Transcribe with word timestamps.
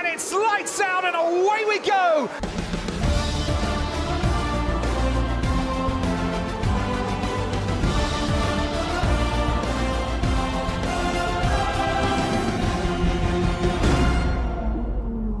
and 0.00 0.08
it's 0.08 0.32
lights 0.32 0.80
out 0.80 1.04
and 1.04 1.14
away 1.14 1.64
we 1.68 1.78
go. 1.80 2.28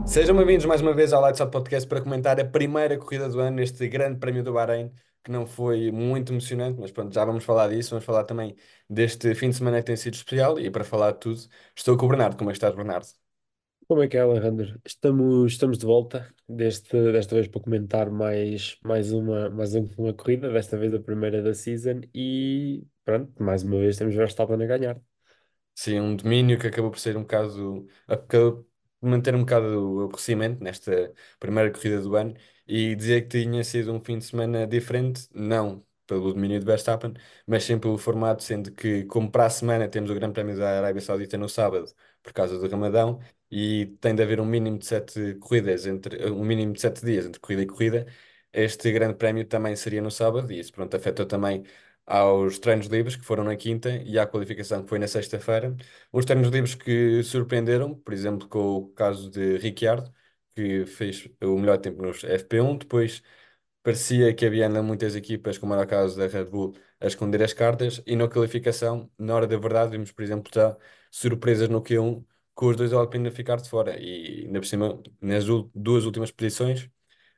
Sejam 0.04 0.36
bem-vindos 0.36 0.66
mais 0.66 0.82
uma 0.82 0.92
vez 0.92 1.12
ao 1.12 1.22
Lights 1.22 1.40
Out 1.40 1.52
Podcast 1.52 1.88
para 1.88 2.02
comentar 2.02 2.38
a 2.38 2.44
primeira 2.44 2.98
corrida 2.98 3.28
do 3.28 3.40
ano 3.40 3.56
neste 3.56 3.88
Grande 3.88 4.18
Prémio 4.18 4.42
do 4.42 4.52
Bahrein, 4.52 4.92
que 5.24 5.30
não 5.30 5.46
foi 5.46 5.90
muito 5.90 6.32
emocionante, 6.32 6.78
mas 6.78 6.90
pronto, 6.90 7.14
já 7.14 7.24
vamos 7.24 7.44
falar 7.44 7.68
disso. 7.68 7.90
Vamos 7.90 8.04
falar 8.04 8.24
também 8.24 8.54
deste 8.88 9.34
fim 9.34 9.50
de 9.50 9.56
semana 9.56 9.78
que 9.78 9.84
tem 9.84 9.96
sido 9.96 10.14
especial 10.14 10.58
e 10.58 10.70
para 10.70 10.84
falar 10.84 11.12
de 11.12 11.20
tudo, 11.20 11.40
estou 11.74 11.96
com 11.96 12.06
o 12.06 12.08
Bernardo. 12.10 12.36
Como 12.36 12.50
é 12.50 12.52
que 12.52 12.56
estás, 12.58 12.74
Bernardo? 12.74 13.29
Como 13.90 14.04
é 14.04 14.06
que 14.08 14.16
é, 14.16 14.20
Alejandro? 14.20 14.80
Estamos, 14.86 15.50
estamos 15.50 15.76
de 15.76 15.84
volta, 15.84 16.32
deste, 16.48 16.96
desta 17.10 17.34
vez 17.34 17.48
para 17.48 17.60
comentar 17.60 18.08
mais, 18.08 18.78
mais, 18.84 19.10
uma, 19.10 19.50
mais 19.50 19.74
uma 19.74 20.14
corrida, 20.14 20.48
desta 20.48 20.78
vez 20.78 20.94
a 20.94 21.00
primeira 21.00 21.42
da 21.42 21.52
season, 21.52 22.00
e 22.14 22.86
pronto, 23.04 23.42
mais 23.42 23.64
uma 23.64 23.78
vez 23.80 23.96
temos 23.96 24.14
Verstappen 24.14 24.62
a 24.62 24.66
ganhar. 24.66 25.00
Sim, 25.74 25.98
um 25.98 26.14
domínio 26.14 26.56
que 26.56 26.68
acabou 26.68 26.92
por 26.92 27.00
ser 27.00 27.16
um 27.16 27.22
bocado, 27.22 27.88
acabou 28.06 28.64
por 29.00 29.08
manter 29.08 29.34
um 29.34 29.40
bocado 29.40 29.66
o 29.66 30.04
aborrecimento 30.04 30.62
nesta 30.62 31.12
primeira 31.40 31.72
corrida 31.72 32.00
do 32.00 32.14
ano 32.14 32.34
e 32.68 32.94
dizer 32.94 33.22
que 33.22 33.42
tinha 33.42 33.64
sido 33.64 33.92
um 33.92 33.98
fim 34.00 34.18
de 34.18 34.24
semana 34.24 34.68
diferente, 34.68 35.26
não 35.34 35.84
pelo 36.06 36.32
domínio 36.32 36.60
de 36.60 36.66
Verstappen, 36.66 37.12
mas 37.44 37.64
sim 37.64 37.76
pelo 37.76 37.98
formato, 37.98 38.44
sendo 38.44 38.70
que, 38.72 39.04
como 39.06 39.28
para 39.28 39.46
a 39.46 39.50
semana 39.50 39.88
temos 39.88 40.10
o 40.10 40.14
Grande 40.14 40.34
Prémio 40.34 40.56
da 40.56 40.78
Arábia 40.78 41.00
Saudita 41.00 41.36
no 41.36 41.48
sábado, 41.48 41.86
por 42.22 42.32
causa 42.32 42.56
do 42.56 42.68
Ramadão, 42.68 43.20
e 43.50 43.86
tem 44.00 44.14
de 44.14 44.22
haver 44.22 44.40
um 44.40 44.44
mínimo 44.46 44.78
de 44.78 44.86
sete 44.86 45.34
corridas, 45.36 45.86
entre, 45.86 46.30
um 46.30 46.44
mínimo 46.44 46.72
de 46.72 46.80
sete 46.80 47.04
dias 47.04 47.26
entre 47.26 47.40
corrida 47.40 47.62
e 47.62 47.66
corrida, 47.66 48.06
este 48.52 48.90
Grande 48.92 49.14
Prémio 49.16 49.44
também 49.46 49.76
seria 49.76 50.02
no 50.02 50.10
sábado, 50.10 50.52
e 50.52 50.58
isso 50.60 50.72
pronto, 50.72 50.96
afetou 50.96 51.26
também 51.26 51.64
aos 52.06 52.58
treinos 52.58 52.86
livres 52.86 53.14
que 53.16 53.24
foram 53.24 53.44
na 53.44 53.56
quinta 53.56 53.90
e 54.04 54.18
à 54.18 54.26
qualificação 54.26 54.82
que 54.82 54.88
foi 54.88 54.98
na 54.98 55.06
sexta-feira. 55.08 55.76
Uns 56.12 56.24
treinos 56.24 56.48
livres 56.50 56.74
que 56.74 57.22
surpreenderam, 57.22 57.94
por 57.94 58.12
exemplo, 58.12 58.48
com 58.48 58.58
o 58.78 58.88
caso 58.92 59.30
de 59.30 59.56
Ricciardo, 59.58 60.12
que 60.54 60.84
fez 60.86 61.28
o 61.42 61.56
melhor 61.58 61.78
tempo 61.78 62.02
nos 62.02 62.24
FP1, 62.24 62.76
depois 62.76 63.22
parecia 63.82 64.34
que 64.34 64.44
havia 64.46 64.66
ainda 64.66 64.82
muitas 64.82 65.14
equipas, 65.16 65.58
como 65.58 65.72
era 65.74 65.84
o 65.84 65.86
caso 65.86 66.16
da 66.18 66.26
Red 66.26 66.44
Bull, 66.46 66.74
a 67.00 67.06
esconder 67.06 67.42
as 67.42 67.52
cartas, 67.52 68.02
e 68.06 68.16
na 68.16 68.28
qualificação, 68.28 69.10
na 69.18 69.34
hora 69.34 69.46
da 69.46 69.56
verdade, 69.56 69.92
vimos, 69.92 70.12
por 70.12 70.22
exemplo, 70.22 70.50
já 70.54 70.76
surpresas 71.10 71.68
no 71.68 71.82
Q1, 71.82 72.24
com 72.60 72.66
os 72.68 72.76
dois 72.76 72.92
Alpine 72.92 73.28
a 73.28 73.32
ficar 73.32 73.56
de 73.56 73.70
fora, 73.70 73.98
e 73.98 74.44
ainda 74.46 74.60
por 74.60 74.66
cima, 74.66 75.02
nas 75.20 75.44
duas 75.74 76.04
últimas 76.04 76.30
posições, 76.30 76.90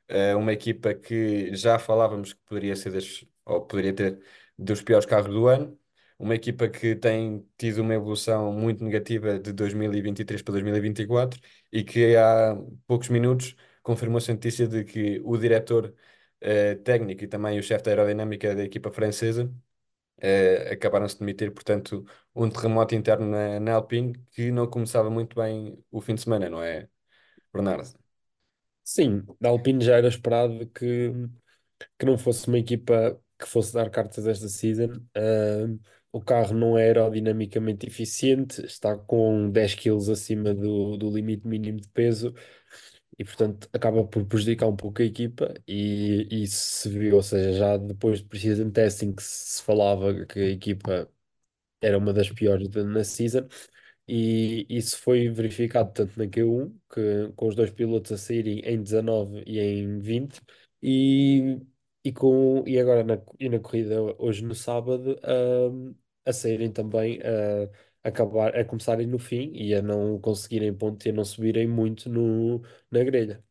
eh, 0.09 0.35
uma 0.35 0.53
equipa 0.53 0.93
que 0.93 1.55
já 1.55 1.79
falávamos 1.79 2.33
que 2.33 2.41
poderia 2.45 2.75
ser 2.75 2.91
das, 2.91 3.25
ou 3.45 3.65
poderia 3.65 3.93
ter 3.95 4.21
dos 4.59 4.81
piores 4.83 5.05
carros 5.05 5.33
do 5.33 5.47
ano, 5.47 5.79
uma 6.19 6.35
equipa 6.35 6.67
que 6.69 6.95
tem 6.95 7.47
tido 7.57 7.79
uma 7.81 7.93
evolução 7.95 8.51
muito 8.53 8.83
negativa 8.83 9.39
de 9.39 9.53
2023 9.53 10.41
para 10.41 10.53
2024 10.53 11.39
e 11.71 11.83
que 11.85 12.15
há 12.17 12.55
poucos 12.85 13.07
minutos 13.09 13.55
confirmou-se 13.81 14.29
a 14.31 14.33
notícia 14.33 14.67
de 14.67 14.83
que 14.83 15.21
o 15.23 15.37
diretor 15.37 15.93
eh, 16.41 16.75
técnico 16.75 17.23
e 17.23 17.27
também 17.27 17.59
o 17.59 17.63
chefe 17.63 17.83
da 17.85 17.91
aerodinâmica 17.91 18.55
da 18.55 18.63
equipa 18.65 18.91
francesa 18.91 19.49
eh, 20.17 20.71
acabaram-se 20.73 21.15
de 21.15 21.19
demitir, 21.21 21.51
portanto, 21.53 22.05
um 22.35 22.49
terremoto 22.49 22.95
interno 22.95 23.25
na, 23.27 23.59
na 23.59 23.73
Alpine 23.75 24.13
que 24.31 24.51
não 24.51 24.67
começava 24.69 25.09
muito 25.09 25.35
bem 25.35 25.83
o 25.91 26.01
fim 26.01 26.15
de 26.15 26.21
semana, 26.21 26.49
não 26.49 26.61
é, 26.63 26.89
Bernardo? 27.53 27.89
Sim, 28.83 29.23
da 29.39 29.49
Alpine 29.49 29.83
já 29.83 29.95
era 29.97 30.07
esperado 30.07 30.67
que, 30.69 31.11
que 31.97 32.05
não 32.05 32.17
fosse 32.17 32.47
uma 32.47 32.59
equipa 32.59 33.19
que 33.39 33.47
fosse 33.47 33.73
dar 33.73 33.89
cartas 33.89 34.27
esta 34.27 34.47
season. 34.49 34.89
Ahm, 35.15 35.79
o 36.11 36.21
carro 36.21 36.53
não 36.53 36.77
é 36.77 36.83
aerodinamicamente 36.85 37.87
eficiente, 37.87 38.63
está 38.65 38.97
com 38.97 39.49
10 39.49 39.75
quilos 39.75 40.09
acima 40.09 40.53
do, 40.53 40.97
do 40.97 41.09
limite 41.11 41.47
mínimo 41.47 41.79
de 41.81 41.89
peso 41.89 42.33
e, 43.17 43.23
portanto, 43.25 43.69
acaba 43.73 44.03
por 44.05 44.25
prejudicar 44.25 44.67
um 44.67 44.75
pouco 44.75 45.01
a 45.01 45.05
equipa. 45.05 45.53
E 45.67 46.27
isso 46.43 46.57
se 46.81 46.89
viu, 46.89 47.15
ou 47.17 47.23
seja, 47.23 47.53
já 47.53 47.77
depois 47.77 48.19
de 48.19 48.25
precision 48.27 48.69
testing 48.71 49.13
que 49.13 49.23
se 49.23 49.61
falava 49.63 50.25
que 50.25 50.39
a 50.39 50.49
equipa 50.49 51.09
era 51.81 51.97
uma 51.97 52.13
das 52.13 52.29
piores 52.31 52.69
na 52.69 53.03
season. 53.03 53.47
E 54.07 54.65
isso 54.69 54.97
foi 54.99 55.29
verificado 55.29 55.93
tanto 55.93 56.17
na 56.19 56.27
Q1, 56.27 56.75
que, 56.93 57.31
com 57.35 57.47
os 57.47 57.55
dois 57.55 57.71
pilotos 57.71 58.11
a 58.11 58.17
saírem 58.17 58.59
em 58.61 58.81
19 58.83 59.43
e 59.47 59.59
em 59.59 59.99
20, 59.99 60.41
e, 60.81 61.59
e, 62.03 62.11
com, 62.13 62.63
e 62.67 62.79
agora 62.79 63.03
na, 63.03 63.17
e 63.39 63.49
na 63.49 63.59
corrida 63.59 64.01
hoje 64.19 64.43
no 64.43 64.55
sábado, 64.55 65.17
ahm, 65.23 65.93
a 66.25 66.33
saírem 66.33 66.71
também 66.71 67.19
a, 67.21 67.69
acabar, 68.03 68.55
a 68.57 68.65
começarem 68.65 69.07
no 69.07 69.19
fim 69.19 69.51
e 69.53 69.73
a 69.75 69.81
não 69.81 70.19
conseguirem 70.19 70.73
ponto 70.73 71.05
e 71.05 71.09
a 71.11 71.13
não 71.13 71.25
subirem 71.25 71.67
muito 71.67 72.09
no, 72.09 72.61
na 72.91 73.03
grelha. 73.03 73.43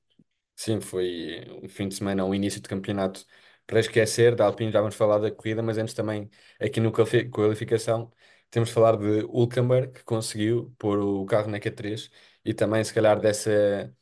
Sim, 0.57 0.81
foi 0.81 1.45
um 1.63 1.69
fim 1.69 1.89
de 1.89 1.95
semana, 1.97 2.25
um 2.25 2.35
início 2.35 2.61
de 2.61 2.69
campeonato 2.69 3.25
para 3.67 3.81
esquecer. 3.81 4.35
Da 4.37 4.45
Alpine 4.47 4.71
já 4.71 4.81
vamos 4.81 4.95
falar 4.95 5.19
da 5.19 5.31
corrida, 5.31 5.63
mas 5.63 5.77
antes 5.79 5.95
também, 5.95 6.31
aqui 6.61 6.79
no 6.79 6.93
qualifi- 6.93 7.29
qualificação, 7.29 8.13
temos 8.51 8.69
de 8.69 8.75
falar 8.75 8.97
de 8.97 9.05
Hülkenberg, 9.25 9.93
que 9.93 10.05
conseguiu 10.05 10.73
pôr 10.79 10.99
o 11.01 11.25
carro 11.27 11.51
na 11.51 11.59
Q3 11.59 12.11
e 12.45 12.55
também, 12.55 12.85
se 12.85 12.95
calhar, 12.95 13.19
dessa, 13.21 13.93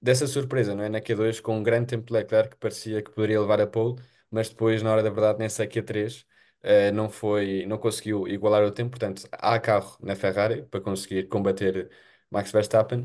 dessa 0.00 0.26
surpresa, 0.26 0.74
não 0.74 0.84
é? 0.84 0.88
Na 0.88 1.00
Q2, 1.00 1.40
com 1.40 1.56
um 1.58 1.62
grande 1.62 1.88
tempo 1.88 2.06
de 2.06 2.12
Leclerc, 2.12 2.50
que 2.52 2.56
parecia 2.58 3.02
que 3.02 3.10
poderia 3.12 3.40
levar 3.40 3.60
a 3.60 3.66
pole, 3.66 4.02
mas 4.30 4.48
depois, 4.48 4.82
na 4.82 4.92
hora 4.92 5.02
da 5.02 5.10
verdade, 5.10 5.38
nessa 5.40 5.66
Q3, 5.66 6.26
eh, 6.62 6.90
não 6.92 7.10
foi, 7.10 7.66
não 7.66 7.78
conseguiu 7.78 8.26
igualar 8.28 8.64
o 8.64 8.70
tempo. 8.72 8.90
Portanto, 8.90 9.28
há 9.32 9.58
carro 9.60 9.96
na 10.00 10.14
Ferrari 10.16 10.62
para 10.64 10.80
conseguir 10.80 11.28
combater 11.28 11.90
Max 12.30 12.50
Verstappen. 12.52 13.04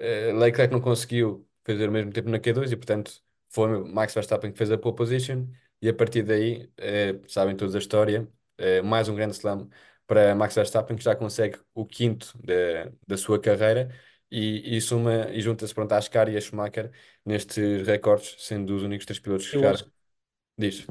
Uh, 0.00 0.36
Leclerc 0.38 0.72
não 0.72 0.80
conseguiu 0.80 1.48
fazer 1.64 1.88
o 1.88 1.92
mesmo 1.92 2.12
tempo 2.12 2.28
na 2.30 2.38
Q2 2.38 2.72
e, 2.72 2.76
portanto, 2.76 3.22
foi 3.50 3.84
Max 3.84 4.14
Verstappen 4.14 4.52
que 4.52 4.58
fez 4.58 4.70
a 4.70 4.78
pole 4.78 4.96
position. 4.96 5.46
E 5.80 5.88
a 5.88 5.94
partir 5.94 6.22
daí, 6.22 6.70
eh, 6.78 7.20
sabem 7.28 7.56
todos 7.56 7.74
a 7.74 7.78
história, 7.78 8.28
mais 8.84 9.08
um 9.08 9.16
grande 9.16 9.34
slam 9.34 9.68
para 10.06 10.34
Max 10.34 10.54
Verstappen, 10.54 10.96
que 10.96 11.02
já 11.02 11.16
consegue 11.16 11.58
o 11.74 11.84
quinto 11.84 12.32
da, 12.38 12.92
da 13.06 13.16
sua 13.16 13.40
carreira 13.40 13.90
e, 14.30 14.76
e, 14.76 14.80
suma, 14.80 15.28
e 15.30 15.40
junta-se 15.40 15.74
pronto, 15.74 15.92
à 15.92 15.98
Ascari 15.98 16.32
e 16.32 16.36
a 16.36 16.40
Schumacher 16.40 16.90
nestes 17.24 17.86
recordes, 17.86 18.36
sendo 18.38 18.74
os 18.74 18.82
únicos 18.82 19.04
três 19.06 19.20
pilotos 19.20 19.46
que 19.46 19.52
chegaram. 19.52 19.78
Diz. 20.56 20.86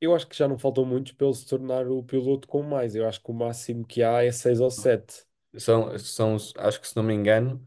Eu 0.00 0.14
acho 0.14 0.26
que 0.26 0.36
já 0.36 0.48
não 0.48 0.58
faltam 0.58 0.84
muitos 0.84 1.12
para 1.12 1.26
ele 1.26 1.36
se 1.36 1.46
tornar 1.46 1.86
o 1.88 2.02
piloto 2.02 2.48
com 2.48 2.62
mais. 2.62 2.94
Eu 2.94 3.06
acho 3.06 3.22
que 3.22 3.30
o 3.30 3.34
máximo 3.34 3.86
que 3.86 4.02
há 4.02 4.24
é 4.24 4.32
6 4.32 4.60
ou 4.60 4.70
7. 4.70 5.24
São, 5.58 5.98
são, 5.98 6.36
acho 6.58 6.80
que 6.80 6.88
se 6.88 6.96
não 6.96 7.02
me 7.02 7.14
engano, 7.14 7.66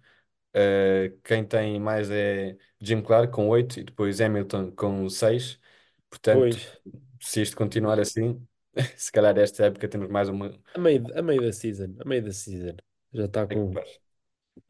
Uh, 0.55 1.17
quem 1.23 1.43
tem 1.43 1.79
mais 1.79 2.11
é 2.11 2.55
Jim 2.79 3.01
Clark 3.01 3.33
com 3.33 3.47
8 3.49 3.79
e 3.79 3.83
depois 3.83 4.21
Hamilton 4.21 4.71
com 4.71 5.09
6. 5.09 5.59
Portanto, 6.07 6.39
Pois, 6.41 6.81
se 7.19 7.41
isto 7.41 7.57
continuar 7.57 7.99
assim, 7.99 8.39
se 8.95 9.11
calhar 9.11 9.35
esta 9.39 9.65
época 9.65 9.87
temos 9.87 10.09
mais 10.09 10.29
uma. 10.29 10.53
a 10.75 10.79
meio, 10.79 11.03
a 11.17 11.21
meio 11.21 11.41
da 11.41 11.51
season, 11.51 11.95
a 11.99 12.05
meio 12.05 12.23
da 12.23 12.31
season. 12.31 12.75
Já 13.11 13.25
está 13.25 13.47
com. 13.47 13.73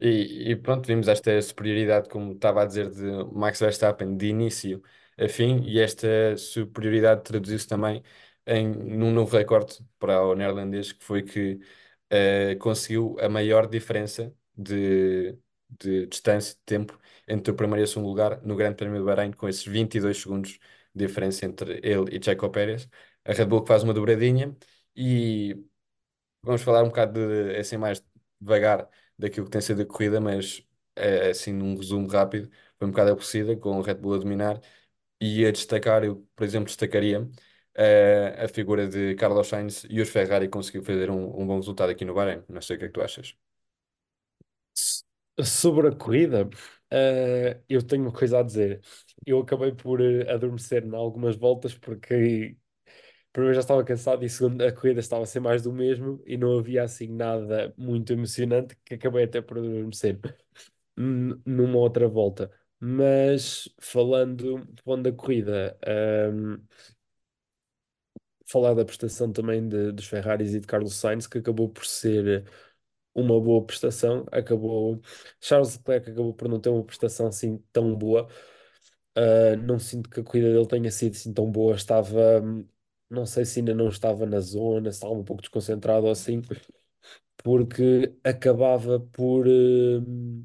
E, 0.00 0.50
e 0.52 0.56
pronto, 0.56 0.86
vimos 0.86 1.06
esta 1.08 1.40
superioridade, 1.42 2.08
como 2.08 2.32
estava 2.32 2.62
a 2.62 2.64
dizer, 2.64 2.90
de 2.90 3.02
Max 3.32 3.60
Verstappen 3.60 4.16
de 4.16 4.26
início 4.26 4.82
a 5.18 5.28
fim, 5.28 5.62
e 5.64 5.80
esta 5.80 6.36
superioridade 6.36 7.22
traduziu-se 7.24 7.66
também 7.66 8.02
em, 8.46 8.68
num 8.68 9.10
novo 9.12 9.36
recorde 9.36 9.78
para 9.98 10.22
o 10.22 10.34
neerlandês, 10.34 10.92
que 10.92 11.04
foi 11.04 11.22
que 11.22 11.60
eh, 12.10 12.56
conseguiu 12.56 13.16
a 13.20 13.28
maior 13.28 13.66
diferença 13.68 14.34
de, 14.56 15.36
de 15.80 16.06
distância, 16.06 16.54
de 16.54 16.60
tempo, 16.64 16.98
entre 17.28 17.52
o 17.52 17.56
primeiro 17.56 17.82
e 17.82 17.84
o 17.84 17.86
segundo 17.88 18.08
lugar 18.08 18.40
no 18.42 18.56
Grande 18.56 18.76
Prémio 18.76 18.98
do 19.00 19.04
Bahrein, 19.06 19.32
com 19.32 19.48
esses 19.48 19.64
22 19.64 20.18
segundos 20.20 20.58
de 20.94 21.06
diferença 21.06 21.44
entre 21.46 21.80
ele 21.82 22.16
e 22.16 22.22
Checo 22.22 22.48
Pérez. 22.50 22.88
A 23.24 23.32
Red 23.32 23.46
Bull 23.46 23.62
que 23.62 23.68
faz 23.68 23.82
uma 23.82 23.94
dobradinha, 23.94 24.54
e 24.96 25.56
Vamos 26.42 26.62
falar 26.62 26.82
um 26.82 26.88
bocado 26.88 27.12
de, 27.28 27.56
assim 27.56 27.76
mais 27.76 28.02
devagar 28.40 28.88
daquilo 29.18 29.46
que 29.46 29.52
tem 29.52 29.60
sido 29.60 29.82
a 29.82 29.86
corrida, 29.86 30.20
mas 30.20 30.62
é, 30.94 31.30
assim 31.30 31.52
num 31.52 31.76
resumo 31.76 32.06
rápido, 32.08 32.50
foi 32.78 32.86
um 32.88 32.90
bocado 32.90 33.10
aborrecida 33.12 33.56
com 33.56 33.78
o 33.78 33.82
Red 33.82 33.94
Bull 33.94 34.14
a 34.14 34.18
dominar 34.18 34.60
e 35.20 35.44
a 35.46 35.50
destacar, 35.52 36.04
eu 36.04 36.26
por 36.36 36.44
exemplo 36.44 36.66
destacaria 36.66 37.28
eh, 37.74 38.36
a 38.44 38.48
figura 38.48 38.88
de 38.88 39.14
Carlos 39.16 39.48
Sainz 39.48 39.84
e 39.90 40.00
os 40.00 40.08
Ferrari 40.10 40.48
conseguiu 40.48 40.82
fazer 40.84 41.10
um, 41.10 41.40
um 41.40 41.46
bom 41.46 41.56
resultado 41.56 41.90
aqui 41.90 42.04
no 42.04 42.14
Bahrein. 42.14 42.42
Não 42.48 42.60
sei 42.62 42.76
o 42.76 42.78
que 42.78 42.84
é 42.86 42.88
que 42.88 42.94
tu 42.94 43.02
achas. 43.02 43.36
Sobre 45.42 45.88
a 45.88 45.92
corrida, 45.96 46.48
eh, 46.90 47.60
eu 47.68 47.82
tenho 47.84 48.02
uma 48.04 48.12
coisa 48.12 48.38
a 48.38 48.42
dizer. 48.42 48.80
Eu 49.26 49.40
acabei 49.40 49.72
por 49.72 50.00
eh, 50.00 50.30
adormecer 50.32 50.84
em 50.84 50.94
algumas 50.94 51.34
voltas 51.36 51.74
porque 51.74 52.56
primeiro 53.32 53.54
já 53.54 53.60
estava 53.60 53.84
cansado 53.84 54.24
e 54.24 54.30
segundo 54.30 54.62
a 54.62 54.72
corrida 54.72 55.00
estava 55.00 55.24
a 55.24 55.26
ser 55.26 55.40
mais 55.40 55.62
do 55.62 55.72
mesmo 55.72 56.22
e 56.26 56.36
não 56.38 56.58
havia 56.58 56.84
assim 56.84 57.08
nada 57.08 57.74
muito 57.78 58.12
emocionante 58.12 58.76
que 58.84 58.94
acabei 58.94 59.24
até 59.24 59.42
por 59.42 59.58
adormecer. 59.58 60.20
numa 60.96 61.78
outra 61.78 62.08
volta. 62.08 62.50
Mas 62.86 63.68
falando, 63.80 64.66
falando 64.84 65.04
da 65.04 65.12
corrida, 65.12 65.78
ahm, 65.86 66.58
falar 68.46 68.74
da 68.74 68.84
prestação 68.84 69.32
também 69.32 69.66
de- 69.68 69.92
dos 69.92 70.06
Ferraris 70.06 70.54
e 70.54 70.60
de 70.60 70.66
Carlos 70.66 70.94
Sainz, 70.94 71.26
que 71.26 71.38
acabou 71.38 71.68
por 71.68 71.84
ser 71.86 72.44
uma 73.14 73.40
boa 73.40 73.64
prestação, 73.66 74.26
acabou. 74.32 75.00
Charles 75.40 75.76
Leclerc 75.78 76.10
acabou 76.10 76.34
por 76.34 76.48
não 76.48 76.60
ter 76.60 76.70
uma 76.70 76.84
prestação 76.84 77.26
assim 77.28 77.58
tão 77.72 77.94
boa. 77.96 78.28
Uh, 79.18 79.56
não 79.58 79.78
sinto 79.78 80.10
que 80.10 80.20
a 80.20 80.24
corrida 80.24 80.52
dele 80.52 80.66
tenha 80.68 80.90
sido 80.92 81.12
assim 81.14 81.32
tão 81.34 81.50
boa. 81.50 81.74
Estava, 81.76 82.40
hum, 82.42 82.68
não 83.10 83.26
sei 83.26 83.44
se 83.44 83.60
ainda 83.60 83.74
não 83.74 83.88
estava 83.88 84.26
na 84.26 84.40
zona, 84.40 84.88
estava 84.90 85.14
um 85.14 85.24
pouco 85.24 85.42
desconcentrado 85.42 86.06
ou 86.06 86.12
assim, 86.12 86.42
porque 87.42 88.14
acabava 88.24 89.00
por 89.00 89.46
hum, 89.48 90.44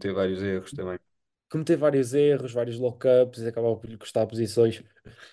Tem 0.00 0.12
vários 0.12 0.42
erros 0.42 0.72
também. 0.72 0.98
Cometer 1.48 1.76
vários 1.76 2.14
erros, 2.14 2.52
vários 2.52 2.78
lock-ups, 2.78 3.40
e 3.40 3.48
acabava 3.48 3.76
por 3.76 3.88
lhe 3.88 3.96
custar 3.96 4.26
posições. 4.26 4.82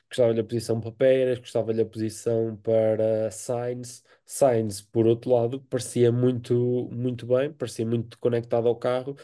Custava-lhe 0.08 0.40
a 0.40 0.44
posição 0.44 0.80
para 0.80 0.92
Pérez, 0.92 1.40
custava-lhe 1.40 1.82
a 1.82 1.86
posição 1.86 2.56
para 2.58 3.32
Sainz. 3.32 4.04
Sainz, 4.26 4.82
por 4.82 5.06
outro 5.08 5.32
lado, 5.32 5.62
parecia 5.70 6.12
muito, 6.12 6.90
muito 6.92 7.26
bem, 7.28 7.52
parecia 7.52 7.86
muito 7.86 8.18
conectado 8.20 8.68
ao 8.68 8.76
carro 8.76 9.16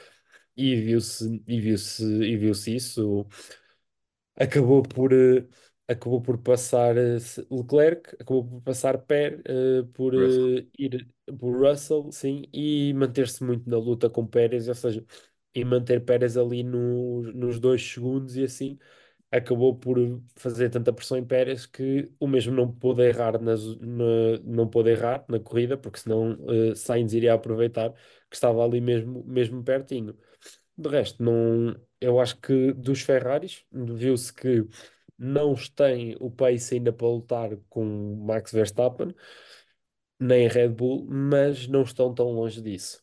e 0.55 0.75
viu-se 0.75 1.41
e 1.47 1.59
viu-se 1.61 2.03
e 2.03 2.37
viu-se 2.37 2.75
isso. 2.75 3.25
Acabou 4.35 4.81
por 4.83 5.13
eh, 5.13 5.45
acabou 5.87 6.21
por 6.21 6.37
passar 6.37 6.95
eh, 6.97 7.17
Leclerc, 7.49 8.15
acabou 8.19 8.45
por 8.47 8.61
passar 8.61 8.97
Pé, 8.99 9.39
eh, 9.45 9.83
por 9.93 10.13
Russell. 10.13 10.69
ir 10.77 11.07
por 11.39 11.55
Russell, 11.57 12.11
sim, 12.11 12.43
e 12.53 12.93
manter-se 12.93 13.43
muito 13.43 13.69
na 13.69 13.77
luta 13.77 14.09
com 14.09 14.25
Pérez, 14.25 14.67
ou 14.67 14.75
seja, 14.75 15.05
e 15.53 15.65
manter 15.65 16.03
Pérez 16.05 16.37
ali 16.37 16.63
no- 16.63 17.23
nos 17.33 17.59
dois 17.59 17.81
segundos 17.83 18.35
e 18.37 18.43
assim 18.43 18.77
acabou 19.31 19.75
por 19.77 19.97
fazer 20.35 20.69
tanta 20.69 20.93
pressão 20.93 21.17
em 21.17 21.25
Pérez 21.25 21.65
que 21.65 22.11
o 22.19 22.27
mesmo 22.27 22.53
não 22.55 22.71
pôde 22.71 23.03
errar 23.03 23.41
nas, 23.41 23.63
na, 23.79 24.39
não 24.43 24.67
pôde 24.69 24.91
errar 24.91 25.25
na 25.29 25.39
corrida, 25.39 25.77
porque 25.77 25.99
senão 25.99 26.37
eh, 26.71 26.75
Sainz 26.75 27.13
iria 27.13 27.33
aproveitar 27.33 27.91
que 28.29 28.35
estava 28.35 28.63
ali 28.65 28.81
mesmo, 28.81 29.23
mesmo 29.25 29.63
pertinho. 29.63 30.17
De 30.77 30.89
resto, 30.89 31.21
não, 31.23 31.75
eu 31.99 32.19
acho 32.19 32.37
que 32.41 32.73
dos 32.73 33.01
Ferraris 33.01 33.65
viu-se 33.71 34.33
que 34.33 34.65
não 35.17 35.53
têm 35.75 36.15
o 36.19 36.31
pace 36.31 36.75
ainda 36.75 36.93
para 36.93 37.07
lutar 37.07 37.57
com 37.69 37.85
Max 38.25 38.51
Verstappen, 38.53 39.13
nem 40.19 40.47
Red 40.47 40.69
Bull, 40.69 41.05
mas 41.09 41.67
não 41.67 41.81
estão 41.83 42.13
tão 42.13 42.31
longe 42.31 42.61
disso. 42.61 43.01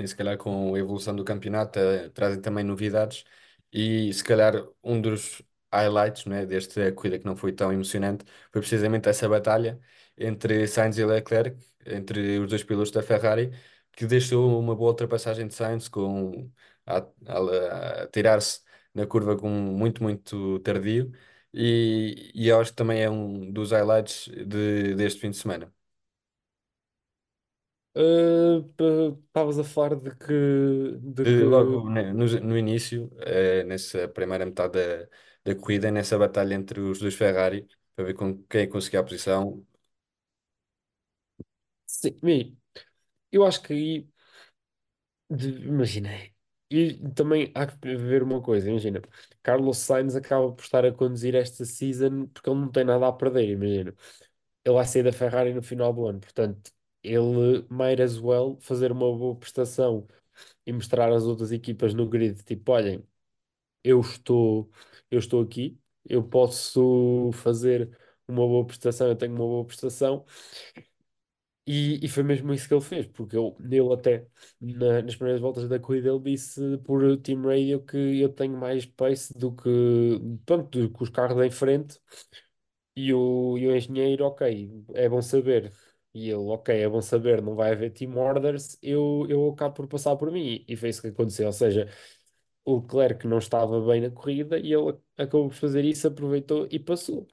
Sim, 0.00 0.06
se 0.06 0.16
calhar 0.16 0.38
com 0.38 0.74
a 0.74 0.78
evolução 0.78 1.14
do 1.14 1.24
campeonato 1.24 1.78
eh, 1.78 2.08
trazem 2.10 2.40
também 2.40 2.64
novidades 2.64 3.24
e 3.72 4.12
se 4.14 4.24
calhar 4.24 4.54
um 4.82 5.00
dos 5.00 5.42
highlights, 5.72 6.24
né, 6.26 6.46
desta 6.46 6.90
corrida 6.92 7.18
que 7.18 7.26
não 7.26 7.36
foi 7.36 7.52
tão 7.52 7.72
emocionante 7.72 8.24
foi 8.50 8.60
precisamente 8.62 9.08
essa 9.08 9.28
batalha 9.28 9.78
entre 10.16 10.66
Sainz 10.66 10.96
e 10.98 11.04
Leclerc, 11.04 11.56
entre 11.86 12.38
os 12.38 12.48
dois 12.48 12.64
pilotos 12.64 12.90
da 12.90 13.02
Ferrari, 13.02 13.52
que 13.92 14.06
deixou 14.06 14.58
uma 14.58 14.74
boa 14.74 14.90
ultrapassagem 14.90 15.46
de 15.46 15.54
Sainz 15.54 15.88
com 15.88 16.50
a, 16.86 16.98
a- 17.26 18.02
a 18.04 18.06
tirar-se 18.08 18.60
na 18.94 19.06
curva 19.06 19.36
com 19.36 19.48
muito, 19.50 20.02
muito 20.02 20.58
tardio 20.60 21.12
e, 21.52 22.30
e 22.34 22.50
acho 22.50 22.70
que 22.70 22.76
também 22.76 23.02
é 23.02 23.10
um 23.10 23.50
dos 23.52 23.70
highlights 23.72 24.28
de, 24.46 24.94
deste 24.94 25.20
fim 25.20 25.30
de 25.30 25.36
semana. 25.36 25.72
P- 28.76 29.16
Estavas 29.26 29.58
a 29.58 29.64
falar 29.64 29.96
de 29.96 30.14
que, 30.16 30.98
de 31.02 31.26
que 31.26 31.42
logo 31.44 31.84
ne- 31.90 32.12
no, 32.12 32.26
no 32.40 32.56
início, 32.58 33.10
eh, 33.20 33.64
nessa 33.64 34.08
primeira 34.08 34.46
metade 34.46 34.72
da, 35.44 35.52
da 35.54 35.54
corrida, 35.60 35.90
nessa 35.90 36.18
batalha 36.18 36.54
entre 36.54 36.80
os 36.80 36.98
dois 36.98 37.14
Ferrari, 37.14 37.66
para 37.94 38.04
ver 38.06 38.14
com 38.14 38.42
quem 38.44 38.68
conseguia 38.68 39.00
a 39.00 39.02
posição. 39.04 39.66
sim, 41.86 42.16
bem, 42.22 42.58
eu 43.32 43.44
acho 43.46 43.62
que 43.62 43.72
aí 43.74 44.08
de- 45.30 45.48
imagina, 45.66 46.10
e 46.70 46.94
também 47.14 47.50
há 47.54 47.66
que 47.66 47.96
ver 47.96 48.22
uma 48.22 48.40
coisa, 48.42 48.68
imagina, 48.70 49.00
Carlos 49.42 49.78
Sainz 49.78 50.14
acaba 50.16 50.52
por 50.52 50.62
estar 50.62 50.84
a 50.84 50.92
conduzir 50.92 51.34
esta 51.34 51.64
season 51.64 52.26
porque 52.28 52.48
ele 52.50 52.60
não 52.60 52.70
tem 52.70 52.84
nada 52.84 53.08
a 53.08 53.12
perder, 53.12 53.48
imagina. 53.50 53.94
ele 54.64 54.74
vai 54.74 54.86
sair 54.86 55.04
da 55.04 55.12
Ferrari 55.12 55.54
no 55.54 55.62
final 55.62 55.92
do 55.92 56.06
ano. 56.06 56.20
Portanto, 56.20 56.72
ele 57.02 57.66
might 57.70 58.00
as 58.02 58.18
well 58.20 58.58
fazer 58.60 58.92
uma 58.92 59.00
boa 59.16 59.36
prestação 59.36 60.06
e 60.66 60.72
mostrar 60.72 61.12
às 61.12 61.24
outras 61.24 61.52
equipas 61.52 61.94
no 61.94 62.08
grid, 62.08 62.42
tipo, 62.44 62.72
olhem, 62.72 63.04
eu 63.84 64.00
estou, 64.00 64.70
eu 65.10 65.18
estou 65.18 65.42
aqui, 65.42 65.78
eu 66.08 66.22
posso 66.24 67.30
fazer 67.34 67.90
uma 68.28 68.46
boa 68.46 68.66
prestação, 68.66 69.08
eu 69.08 69.16
tenho 69.16 69.32
uma 69.34 69.40
boa 69.46 69.64
prestação. 69.66 70.24
E, 71.66 72.04
e 72.04 72.08
foi 72.08 72.22
mesmo 72.24 72.52
isso 72.52 72.66
que 72.66 72.74
ele 72.74 72.80
fez, 72.80 73.06
porque 73.06 73.36
eu, 73.36 73.56
ele 73.60 73.92
até 73.92 74.26
na- 74.60 75.02
nas 75.02 75.14
primeiras 75.14 75.40
voltas 75.40 75.68
da 75.68 75.78
corrida 75.78 76.08
ele 76.08 76.18
disse 76.20 76.78
por 76.78 77.16
Team 77.18 77.42
Radio 77.42 77.84
que 77.84 77.96
eu 78.20 78.28
tenho 78.32 78.56
mais 78.58 78.86
pace 78.86 79.32
do 79.38 79.54
que, 79.54 79.68
pronto, 80.44 80.68
do 80.88 80.90
que 80.92 81.02
os 81.02 81.10
carros 81.10 81.40
em 81.44 81.50
frente 81.50 82.00
e 82.96 83.12
o, 83.14 83.58
e 83.58 83.66
o 83.68 83.76
engenheiro, 83.76 84.24
ok, 84.26 84.84
é 84.94 85.08
bom 85.08 85.22
saber. 85.22 85.72
E 86.12 86.28
ele, 86.28 86.36
ok, 86.38 86.74
é 86.82 86.88
bom 86.88 87.00
saber, 87.00 87.40
não 87.42 87.54
vai 87.54 87.72
haver 87.72 87.90
team 87.92 88.16
orders, 88.18 88.76
eu, 88.82 89.26
eu 89.28 89.48
acabo 89.50 89.74
por 89.76 89.86
passar 89.88 90.16
por 90.16 90.30
mim. 90.32 90.64
E 90.68 90.76
foi 90.76 90.88
isso 90.88 91.02
que 91.02 91.08
aconteceu. 91.08 91.46
Ou 91.46 91.52
seja, 91.52 91.88
o 92.64 92.78
Leclerc 92.80 93.26
não 93.26 93.38
estava 93.38 93.80
bem 93.86 94.00
na 94.02 94.10
corrida 94.10 94.58
e 94.58 94.72
ele 94.72 94.98
acabou 95.18 95.48
por 95.48 95.54
fazer 95.56 95.84
isso, 95.84 96.08
aproveitou 96.08 96.68
e 96.70 96.78
passou. 96.80 97.28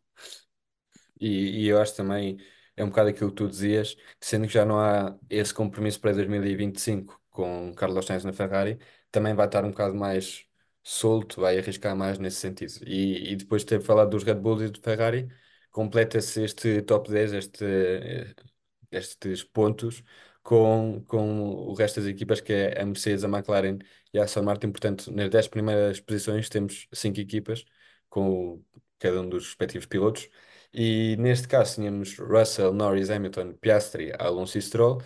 E, 1.20 1.64
e 1.64 1.68
eu 1.68 1.82
acho 1.82 1.96
também, 1.96 2.38
é 2.76 2.84
um 2.84 2.90
bocado 2.90 3.10
aquilo 3.10 3.30
que 3.32 3.36
tu 3.38 3.48
dizias, 3.48 3.96
sendo 4.20 4.48
que 4.48 4.54
já 4.54 4.66
não 4.66 4.80
há 4.80 5.18
esse 5.30 5.54
compromisso 5.54 6.00
para 6.00 6.14
2025 6.14 7.20
com 7.30 7.74
Carlos 7.76 8.06
Sainz 8.06 8.24
na 8.24 8.34
Ferrari, 8.34 8.80
também 9.12 9.34
vai 9.36 9.46
estar 9.48 9.64
um 9.66 9.72
bocado 9.72 9.96
mais 9.96 10.46
solto, 10.84 11.42
vai 11.42 11.58
arriscar 11.58 11.96
mais 11.96 12.18
nesse 12.20 12.38
sentido. 12.40 12.74
E, 12.88 13.32
e 13.34 13.36
depois 13.36 13.64
de 13.64 13.68
ter 13.70 13.82
falado 13.82 14.10
dos 14.12 14.24
Red 14.24 14.36
Bulls 14.36 14.62
e 14.62 14.70
do 14.70 14.80
Ferrari, 14.82 15.28
completa-se 15.72 16.44
este 16.44 16.82
top 16.84 17.10
10, 17.10 17.34
este, 17.34 17.66
estes 18.92 19.44
pontos 19.44 20.04
com, 20.44 21.04
com 21.08 21.42
o 21.52 21.74
resto 21.74 22.00
das 22.00 22.10
equipas, 22.10 22.42
que 22.42 22.54
é 22.54 22.82
a 22.82 22.86
Mercedes, 22.86 23.24
a 23.24 23.28
McLaren 23.28 23.80
e 24.14 24.20
a 24.20 24.24
Aston 24.24 24.44
Martin. 24.44 24.72
Portanto, 24.72 25.12
nas 25.12 25.30
10 25.30 25.48
primeiras 25.48 26.00
posições 26.00 26.50
temos 26.50 26.88
cinco 26.94 27.20
equipas, 27.20 27.66
com 28.10 28.64
cada 29.00 29.22
um 29.22 29.30
dos 29.30 29.46
respectivos 29.48 29.86
pilotos. 29.86 30.30
E 30.74 31.16
neste 31.18 31.48
caso 31.48 31.76
tínhamos 31.76 32.18
Russell, 32.18 32.74
Norris, 32.74 33.10
Hamilton, 33.10 33.54
Piastri, 33.54 34.12
Alonso 34.20 34.58
e 34.58 34.62
Stroll. 34.62 35.02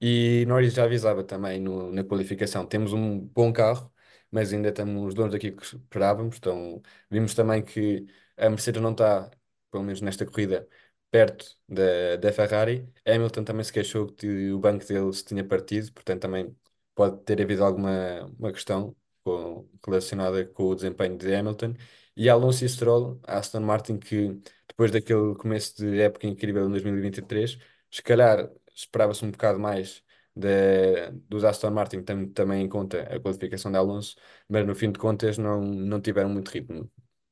E 0.00 0.44
Norris 0.46 0.74
já 0.74 0.84
avisava 0.84 1.22
também 1.24 1.60
no- 1.60 1.92
na 1.92 2.02
qualificação: 2.04 2.66
temos 2.66 2.92
um 2.92 3.20
bom 3.20 3.52
carro, 3.52 3.92
mas 4.30 4.52
ainda 4.52 4.68
estamos 4.70 5.14
longe 5.14 5.32
daquilo 5.32 5.56
que 5.56 5.64
esperávamos. 5.64 6.36
Então, 6.38 6.82
vimos 7.10 7.34
também 7.34 7.62
que 7.64 8.06
a 8.36 8.48
Mercedes 8.50 8.82
não 8.82 8.92
está, 8.92 9.30
pelo 9.70 9.84
menos 9.84 10.00
nesta 10.00 10.26
corrida, 10.26 10.68
perto 11.12 11.58
da, 11.68 12.16
da 12.18 12.32
Ferrari. 12.34 12.88
Hamilton 13.06 13.44
também 13.44 13.64
se 13.64 13.72
queixou 13.74 14.08
que 14.08 14.52
o 14.52 14.60
banco 14.60 14.86
dele 14.86 15.12
se 15.14 15.24
tinha 15.26 15.44
partido, 15.46 15.92
portanto, 15.92 16.22
também 16.22 16.56
pode 16.96 17.22
ter 17.24 17.42
havido 17.42 17.64
alguma 17.64 18.24
uma 18.38 18.52
questão 18.52 18.96
com- 19.24 19.68
relacionada 19.86 20.46
com 20.46 20.64
o 20.68 20.76
desempenho 20.76 21.18
de 21.18 21.34
Hamilton. 21.34 21.74
E 22.16 22.28
Alonso 22.30 22.64
e 22.64 22.70
Stroll, 22.70 23.20
Aston 23.26 23.60
Martin, 23.60 23.98
que 23.98 24.40
depois 24.68 24.90
daquele 24.90 25.34
começo 25.36 25.76
de 25.76 26.00
época 26.00 26.26
incrível 26.26 26.66
em 26.66 26.70
2023, 26.70 27.58
se 27.90 28.02
calhar 28.02 28.50
esperava-se 28.74 29.24
um 29.24 29.30
bocado 29.30 29.60
mais 29.60 30.02
da- 30.36 31.10
dos 31.28 31.44
Aston 31.44 31.70
Martin, 31.70 32.02
tendo 32.02 32.32
também 32.32 32.62
em 32.64 32.68
conta 32.68 33.02
a 33.14 33.20
qualificação 33.20 33.70
de 33.70 33.78
Alonso, 33.78 34.16
mas 34.48 34.66
no 34.66 34.74
fim 34.74 34.90
de 34.92 34.98
contas 34.98 35.38
não, 35.38 35.60
não 35.62 36.00
tiveram 36.00 36.30
muito 36.30 36.48
ritmo, 36.50 36.90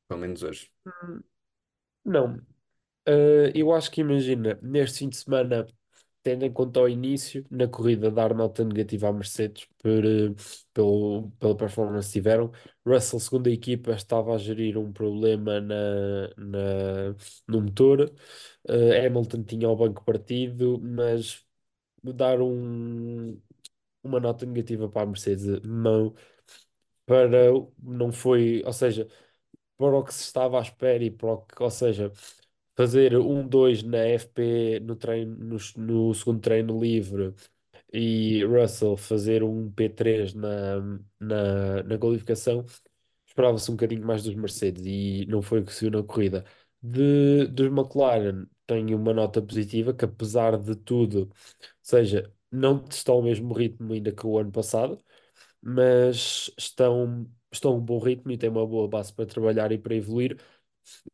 pelo 0.08 0.20
menos 0.20 0.42
hoje. 0.44 0.70
Não, 2.04 2.38
Eh, 3.06 3.52
eu 3.54 3.72
acho 3.72 3.90
que 3.90 4.00
imagina, 4.00 4.58
neste 4.62 4.98
fim 5.00 5.08
de 5.08 5.16
semana, 5.16 5.66
tendo 6.22 6.44
em 6.44 6.52
conta 6.52 6.80
o 6.80 6.88
início, 6.88 7.44
na 7.50 7.66
corrida 7.68 8.10
dar 8.10 8.34
nota 8.34 8.64
negativa 8.64 9.08
à 9.08 9.12
Mercedes 9.12 9.66
por, 9.78 10.04
eh, 10.04 10.34
pelo, 10.72 11.30
pela 11.38 11.56
performance 11.56 12.08
que 12.08 12.12
tiveram. 12.14 12.50
Russell, 12.86 13.18
segundo 13.20 13.48
a 13.48 13.50
equipa, 13.52 13.92
estava 13.92 14.34
a 14.34 14.38
gerir 14.38 14.76
um 14.78 14.92
problema 14.92 15.60
na, 15.60 16.28
na, 16.36 17.16
no 17.48 17.60
motor. 17.62 18.12
Eh, 18.68 19.06
Hamilton 19.06 19.42
tinha 19.44 19.68
o 19.68 19.76
banco 19.76 20.04
partido, 20.04 20.80
mas 20.82 21.44
dar 22.02 22.40
um, 22.42 23.40
uma 24.04 24.20
nota 24.20 24.46
negativa 24.46 24.88
para 24.90 25.02
a 25.02 25.06
Mercedes 25.06 25.46
não, 25.64 26.14
para, 27.06 27.28
não 27.82 28.12
foi, 28.12 28.62
ou 28.64 28.72
seja, 28.72 29.08
para 29.78 29.96
o 29.98 30.04
que 30.04 30.14
se 30.14 30.24
estava 30.24 30.58
à 30.58 30.62
espera 30.62 31.04
e 31.04 31.10
para 31.10 31.32
o 31.34 31.42
que, 31.46 31.62
ou 31.62 31.70
seja 31.70 32.12
fazer 32.80 33.14
um 33.18 33.46
2 33.46 33.82
na 33.82 33.98
FP 33.98 34.80
no 34.80 34.96
treino, 34.96 35.36
no, 35.36 35.58
no 35.76 36.14
segundo 36.14 36.40
treino 36.40 36.80
livre 36.80 37.34
e 37.92 38.42
Russell 38.44 38.96
fazer 38.96 39.42
um 39.42 39.70
P3 39.70 40.34
na, 40.34 40.80
na, 41.20 41.82
na 41.82 41.98
qualificação, 41.98 42.64
esperava-se 43.26 43.70
um 43.70 43.74
bocadinho 43.76 44.06
mais 44.06 44.24
dos 44.24 44.34
Mercedes 44.34 44.84
e 44.86 45.26
não 45.28 45.42
foi 45.42 45.60
o 45.60 45.64
que 45.66 45.74
se 45.74 45.82
viu 45.82 45.90
na 46.00 46.06
corrida. 46.06 46.44
De, 46.82 47.46
dos 47.48 47.66
McLaren, 47.68 48.46
tenho 48.66 48.96
uma 48.98 49.12
nota 49.14 49.42
positiva 49.42 49.92
que, 49.94 50.04
apesar 50.06 50.58
de 50.58 50.74
tudo, 50.76 51.30
seja, 51.82 52.32
não 52.50 52.84
estão 52.90 53.16
ao 53.16 53.22
mesmo 53.22 53.52
ritmo 53.54 53.92
ainda 53.92 54.12
que 54.12 54.26
o 54.26 54.38
ano 54.38 54.50
passado, 54.52 54.98
mas 55.62 56.50
estão, 56.58 57.30
estão 57.52 57.72
a 57.72 57.76
um 57.76 57.80
bom 57.80 57.98
ritmo 57.98 58.32
e 58.32 58.38
têm 58.38 58.50
uma 58.50 58.66
boa 58.66 58.88
base 58.88 59.12
para 59.12 59.26
trabalhar 59.26 59.72
e 59.72 59.78
para 59.78 59.94
evoluir. 59.94 60.38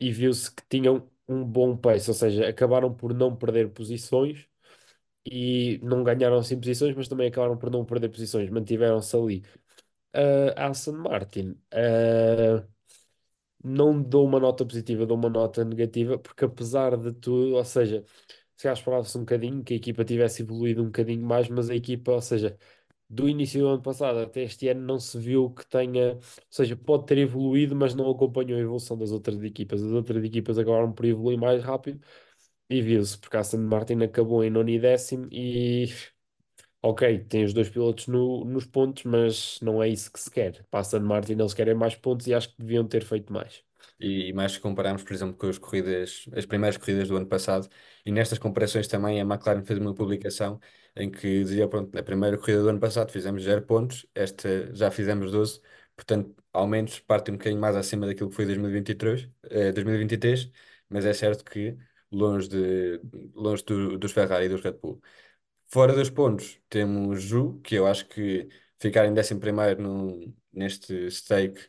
E 0.01 0.13
viu-se 0.13 0.55
que 0.55 0.63
tinham 0.69 1.11
um 1.29 1.45
bom 1.45 1.77
pace, 1.77 2.11
ou 2.11 2.15
seja, 2.15 2.49
acabaram 2.49 2.95
por 2.95 3.15
não 3.15 3.35
perder 3.37 3.71
posições 3.73 4.47
e 5.27 5.79
não 5.83 6.05
ganharam 6.05 6.39
assim 6.39 6.59
posições, 6.61 6.95
mas 6.97 7.09
também 7.09 7.29
acabaram 7.29 7.57
por 7.59 7.71
não 7.71 7.85
perder 7.85 8.09
posições, 8.11 8.51
mantiveram-se 8.51 9.17
ali. 9.17 9.43
Uh, 10.17 10.53
Aston 10.57 10.93
Martin, 10.99 11.51
uh, 11.75 12.67
não 13.63 14.01
dou 14.03 14.27
uma 14.27 14.39
nota 14.41 14.65
positiva, 14.65 15.07
dou 15.07 15.17
uma 15.17 15.29
nota 15.31 15.65
negativa, 15.65 16.19
porque 16.19 16.45
apesar 16.45 16.97
de 16.97 17.13
tudo, 17.13 17.57
ou 17.57 17.65
seja, 17.65 18.05
se 18.57 18.63
calhar 18.65 18.77
esperava-se 18.79 19.17
um 19.19 19.21
bocadinho 19.23 19.65
que 19.65 19.75
a 19.75 19.77
equipa 19.77 20.05
tivesse 20.05 20.43
evoluído 20.43 20.83
um 20.83 20.87
bocadinho 20.87 21.25
mais, 21.27 21.49
mas 21.49 21.71
a 21.71 21.75
equipa, 21.77 22.13
ou 22.13 22.21
seja, 22.23 22.59
do 23.09 23.29
início 23.29 23.61
do 23.61 23.69
ano 23.69 23.83
passado 23.83 24.19
até 24.21 24.43
este 24.43 24.69
ano 24.69 24.81
não 24.83 24.99
se 24.99 25.19
viu 25.19 25.51
que 25.51 25.67
tenha, 25.67 26.15
ou 26.15 26.21
seja, 26.51 26.77
pode 26.77 27.07
ter 27.07 27.19
evoluído, 27.19 27.75
mas 27.77 27.95
não 27.95 28.11
acompanhou 28.11 28.59
a 28.59 28.63
evolução 28.63 28.97
das 28.99 29.13
outras 29.13 29.43
equipas. 29.43 29.83
As 29.83 29.93
outras 29.93 30.25
equipas 30.25 30.59
acabaram 30.59 30.93
por 30.93 31.05
evoluir 31.07 31.39
mais 31.39 31.63
rápido 31.63 32.01
e 32.71 32.83
viu-se, 32.83 33.19
porque 33.19 33.37
a 33.37 33.41
Aston 33.41 33.59
Martin 33.59 34.03
acabou 34.03 34.45
em 34.45 34.51
nono 34.51 34.71
e 34.71 34.79
décimo 34.81 35.29
e 35.33 35.87
ok, 36.83 37.19
tem 37.25 37.45
os 37.45 37.53
dois 37.53 37.69
pilotos 37.69 38.07
no, 38.07 38.45
nos 38.45 38.65
pontos, 38.67 39.05
mas 39.05 39.61
não 39.61 39.83
é 39.83 39.89
isso 39.89 40.11
que 40.13 40.21
se 40.21 40.31
quer. 40.31 40.65
Para 40.71 40.81
a 40.81 40.83
Aston 40.83 41.01
Martin 41.01 41.33
eles 41.35 41.55
querem 41.55 41.75
mais 41.75 41.95
pontos 41.95 42.27
e 42.27 42.35
acho 42.35 42.51
que 42.51 42.63
deviam 42.63 42.87
ter 42.87 43.05
feito 43.05 43.33
mais. 43.33 43.65
E 43.99 44.33
mais 44.33 44.53
se 44.53 44.61
compararmos, 44.61 45.03
por 45.03 45.13
exemplo, 45.15 45.37
com 45.37 45.49
as 45.49 45.59
corridas, 45.59 46.27
as 46.35 46.45
primeiras 46.47 46.77
corridas 46.77 47.09
do 47.09 47.17
ano 47.17 47.27
passado, 47.27 47.69
e 48.05 48.11
nestas 48.13 48.39
comparações 48.39 48.87
também 48.89 49.21
a 49.21 49.25
McLaren 49.25 49.65
fez 49.65 49.79
uma 49.79 49.95
publicação 49.95 50.61
em 50.97 51.11
que 51.11 51.45
dizia, 51.45 51.69
pronto, 51.69 51.95
na 51.95 52.03
primeira 52.03 52.39
corrida 52.39 52.63
do 52.63 52.69
ano 52.69 52.81
passado 52.81 53.11
fizemos 53.13 53.43
0 53.43 53.63
pontos, 53.63 54.07
esta 54.15 54.75
já 54.75 54.91
fizemos 54.91 55.33
12, 55.33 55.61
portanto, 55.95 56.35
ao 56.53 56.67
menos 56.67 56.99
parte 57.01 57.31
um 57.31 57.35
bocadinho 57.37 57.61
mais 57.61 57.77
acima 57.77 58.07
daquilo 58.07 58.31
que 58.31 58.37
foi 58.37 58.47
2023, 58.47 59.29
eh, 59.51 59.73
2023, 59.73 60.51
mas 60.89 61.05
é 61.05 61.13
certo 61.13 61.45
que 61.45 61.77
longe, 62.11 62.49
de, 62.49 63.01
longe 63.35 63.65
do- 63.65 63.99
dos 63.99 64.13
Ferrari 64.13 64.47
e 64.47 64.49
dos 64.49 64.63
Red 64.63 64.73
Bull. 64.75 65.01
Fora 65.69 65.93
dos 65.95 66.11
pontos, 66.11 66.61
temos 66.69 67.23
Ju, 67.23 67.61
que 67.63 67.75
eu 67.75 67.87
acho 67.87 68.07
que 68.09 68.49
ficar 68.79 69.05
em 69.07 69.13
11º 69.15 69.83
no, 69.83 70.35
neste 70.53 71.11
stake 71.11 71.69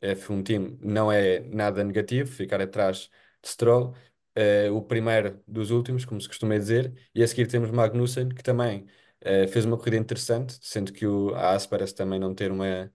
F1 0.00 0.42
Team 0.42 0.78
não 0.80 1.10
é 1.12 1.40
nada 1.40 1.84
negativo, 1.84 2.30
ficar 2.32 2.60
atrás 2.60 3.10
de 3.42 3.48
Stroll, 3.50 3.94
eh, 4.36 4.70
o 4.70 4.82
primeiro 4.82 5.42
dos 5.48 5.70
últimos, 5.72 6.04
como 6.04 6.20
se 6.20 6.28
costuma 6.28 6.58
dizer, 6.58 6.94
e 7.14 7.22
a 7.22 7.28
seguir 7.28 7.48
temos 7.48 7.70
Magnussen, 7.72 8.30
que 8.30 8.42
também 8.44 8.86
eh, 9.22 9.46
fez 9.48 9.64
uma 9.64 9.78
corrida 9.78 9.96
interessante, 9.98 10.58
sendo 10.62 10.92
que 10.92 11.06
o, 11.06 11.34
Haas 11.34 11.66
parece 11.66 11.94
também 11.94 12.20
não 12.20 12.34
ter 12.34 12.52
uma, 12.52 12.92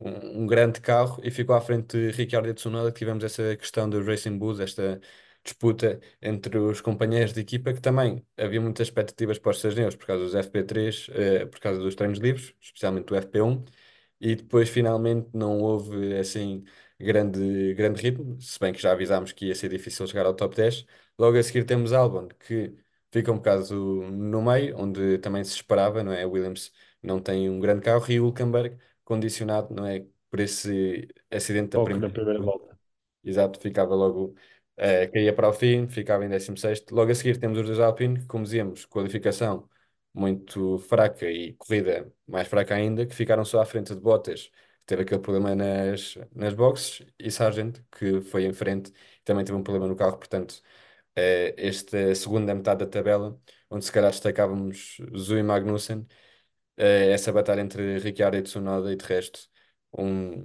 um, 0.00 0.42
um 0.44 0.46
grande 0.46 0.80
carro 0.80 1.20
e 1.24 1.30
ficou 1.30 1.54
à 1.54 1.60
frente 1.60 1.96
de 1.98 2.10
Ricciardo 2.16 2.48
e 2.48 2.54
Tsunoda, 2.54 2.92
que 2.92 2.98
tivemos 2.98 3.24
essa 3.24 3.56
questão 3.56 3.88
do 3.88 4.02
Racing 4.04 4.38
Bulls, 4.38 4.60
esta 4.60 5.00
disputa 5.44 6.00
entre 6.20 6.56
os 6.58 6.80
companheiros 6.80 7.32
de 7.32 7.40
equipa, 7.40 7.72
que 7.72 7.80
também 7.80 8.24
havia 8.36 8.60
muitas 8.60 8.86
expectativas 8.88 9.38
postas 9.38 9.74
neles, 9.74 9.96
por 9.96 10.06
causa 10.06 10.24
dos 10.24 10.34
FP3, 10.34 11.08
eh, 11.12 11.46
por 11.46 11.58
causa 11.60 11.80
dos 11.80 11.94
treinos 11.94 12.18
livres, 12.18 12.54
especialmente 12.60 13.06
do 13.06 13.16
FP1, 13.16 13.64
e 14.20 14.36
depois 14.36 14.68
finalmente 14.68 15.28
não 15.34 15.58
houve 15.60 16.16
assim 16.18 16.64
grande, 17.02 17.74
grande 17.74 18.00
ritmo, 18.02 18.40
se 18.40 18.58
bem 18.58 18.72
que 18.72 18.80
já 18.80 18.92
avisámos 18.92 19.32
que 19.32 19.46
ia 19.46 19.54
ser 19.54 19.68
difícil 19.68 20.06
chegar 20.06 20.26
ao 20.26 20.34
top 20.34 20.56
10. 20.56 20.86
Logo 21.18 21.36
a 21.38 21.42
seguir 21.42 21.64
temos 21.64 21.92
Albon, 21.92 22.28
que 22.28 22.74
fica 23.10 23.30
um 23.32 23.36
bocado 23.36 23.74
no 23.74 24.42
meio, 24.42 24.76
onde 24.78 25.18
também 25.18 25.44
se 25.44 25.54
esperava, 25.54 26.02
não 26.02 26.12
é? 26.12 26.24
Williams 26.26 26.72
não 27.02 27.20
tem 27.20 27.50
um 27.50 27.60
grande 27.60 27.82
carro 27.82 28.04
e 28.08 28.14
Hülkenberg 28.16 28.78
condicionado, 29.04 29.74
não 29.74 29.86
é? 29.86 30.04
Por 30.30 30.40
esse 30.40 31.08
acidente 31.30 31.70
da 31.76 31.82
primeira. 31.82 32.10
primeira 32.10 32.40
volta. 32.40 32.78
Exato, 33.24 33.60
ficava 33.60 33.94
logo, 33.94 34.34
eh, 34.76 35.06
caía 35.08 35.32
para 35.32 35.48
o 35.48 35.52
fim, 35.52 35.86
ficava 35.88 36.24
em 36.24 36.28
16º. 36.28 36.94
Logo 36.94 37.10
a 37.10 37.14
seguir 37.14 37.38
temos 37.38 37.58
os 37.58 37.66
dois 37.66 37.78
Alpine, 37.78 38.20
que, 38.20 38.26
como 38.26 38.44
dizíamos, 38.44 38.84
qualificação 38.86 39.68
muito 40.14 40.78
fraca 40.78 41.30
e 41.30 41.54
corrida 41.54 42.12
mais 42.26 42.48
fraca 42.48 42.74
ainda, 42.74 43.06
que 43.06 43.14
ficaram 43.14 43.44
só 43.44 43.60
à 43.60 43.64
frente 43.66 43.94
de 43.94 44.00
Bottas, 44.00 44.50
teve 44.86 45.02
aquele 45.02 45.20
problema 45.20 45.54
nas, 45.54 46.16
nas 46.34 46.54
boxes, 46.54 47.06
e 47.18 47.30
Sargent, 47.30 47.78
que 47.90 48.20
foi 48.20 48.44
em 48.44 48.52
frente 48.52 48.92
também 49.24 49.44
teve 49.44 49.56
um 49.56 49.62
problema 49.62 49.86
no 49.88 49.96
carro. 49.96 50.18
Portanto, 50.18 50.62
eh, 51.14 51.54
esta 51.56 52.14
segunda 52.14 52.54
metade 52.54 52.84
da 52.84 52.90
tabela, 52.90 53.40
onde 53.70 53.84
se 53.84 53.92
calhar 53.92 54.10
destacávamos 54.10 54.98
Zhu 55.16 55.36
e 55.38 55.42
Magnussen, 55.42 56.06
eh, 56.76 57.12
essa 57.12 57.32
batalha 57.32 57.60
entre 57.60 57.98
Ricciardo 57.98 58.36
e 58.36 58.42
Tsunoda 58.42 58.92
e 58.92 58.96
de 58.96 59.04
resto, 59.04 59.48
um, 59.96 60.42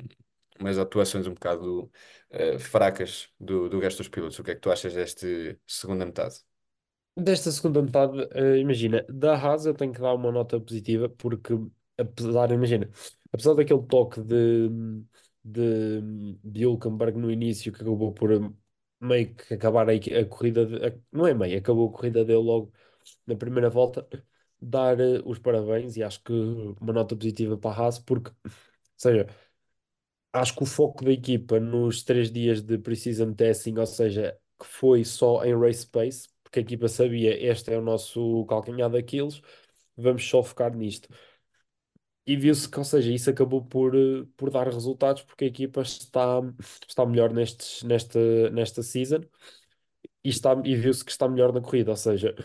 umas 0.60 0.77
atuações 0.77 1.27
um 1.27 1.34
bocado 1.34 1.91
eh, 2.29 2.60
fracas 2.60 3.29
do, 3.39 3.70
do 3.70 3.79
resto 3.79 4.00
dos 4.00 4.10
pilotos. 4.10 4.39
O 4.39 4.44
que 4.44 4.51
é 4.51 4.56
que 4.56 4.62
tu 4.62 4.72
achas 4.72 4.94
desta 4.94 5.27
segunda 5.65 6.06
metade? 6.06 6.36
Desta 7.15 7.51
segunda 7.51 7.82
metade, 7.82 8.29
imagina, 8.60 9.03
da 9.10 9.36
Haas 9.36 9.65
eu 9.65 9.74
tenho 9.74 9.91
que 9.91 10.00
dar 10.00 10.13
uma 10.13 10.32
nota 10.32 10.60
positiva 10.60 11.10
porque, 11.10 11.53
apesar, 11.98 12.51
imagina, 12.51 12.89
apesar 13.32 13.54
daquele 13.56 13.84
toque 13.88 14.22
de, 14.22 14.70
de, 15.44 16.01
de 16.44 16.62
Hülkenberg 16.66 17.18
no 17.18 17.32
início 17.32 17.72
que 17.72 17.82
acabou 17.82 18.13
por 18.13 18.32
eh, 18.32 18.39
meio 19.00 19.34
que 19.36 19.54
acabar 19.54 19.88
a, 19.89 19.94
a 19.94 20.25
corrida, 20.25 20.66
de- 20.66 20.86
a- 20.88 21.00
não 21.12 21.27
é 21.27 21.34
meio, 21.34 21.58
acabou 21.60 21.89
a 21.89 21.92
corrida 21.94 22.24
dele 22.25 22.39
logo 22.39 22.72
na 23.25 23.36
primeira 23.36 23.70
volta, 23.70 24.08
dar 24.62 25.00
eh, 25.00 25.22
os 25.25 25.39
parabéns 25.39 25.98
e 25.98 26.04
acho 26.04 26.22
que 26.24 26.34
uma 26.82 26.94
nota 26.94 27.16
positiva 27.16 27.58
para 27.58 27.72
a 27.80 27.84
Haas 27.86 28.00
porque, 28.00 28.30
ou 28.32 28.51
seja, 28.98 29.27
acho 30.34 30.56
que 30.56 30.63
o 30.63 30.66
foco 30.66 31.04
da 31.06 31.12
equipa 31.12 31.60
nos 31.60 32.04
três 32.04 32.32
dias 32.32 32.62
de 32.62 32.77
precision 32.77 33.34
testing, 33.34 33.77
ou 33.77 33.86
seja, 33.86 34.38
que 34.60 34.66
foi 34.66 35.04
só 35.06 35.44
em 35.46 35.56
race 35.60 35.86
pace, 35.88 36.30
porque 36.44 36.60
a 36.60 36.62
equipa 36.62 36.88
sabia 36.88 37.36
este 37.51 37.72
é 37.74 37.77
o 37.77 37.82
nosso 37.82 38.46
calcanhar 38.46 38.89
daqueles, 38.89 39.42
vamos 39.98 40.27
só 40.27 40.44
focar 40.44 40.75
nisto. 40.75 41.10
E 42.27 42.36
viu-se 42.36 42.69
que, 42.69 42.77
ou 42.77 42.84
seja, 42.86 43.12
isso 43.12 43.29
acabou 43.29 43.63
por, 43.65 43.93
por 44.36 44.50
dar 44.51 44.67
resultados 44.67 45.24
porque 45.24 45.46
a 45.46 45.48
equipa 45.48 45.81
está, 45.81 46.41
está 46.88 47.05
melhor 47.05 47.34
nestes, 47.34 47.84
nesta, 47.84 48.50
nesta 48.51 48.84
season 48.84 49.22
e, 50.24 50.29
está, 50.29 50.53
e 50.65 50.75
viu-se 50.75 51.03
que 51.03 51.12
está 51.12 51.27
melhor 51.27 51.53
na 51.53 51.62
corrida, 51.62 51.91
ou 51.91 51.98
seja, 51.98 52.36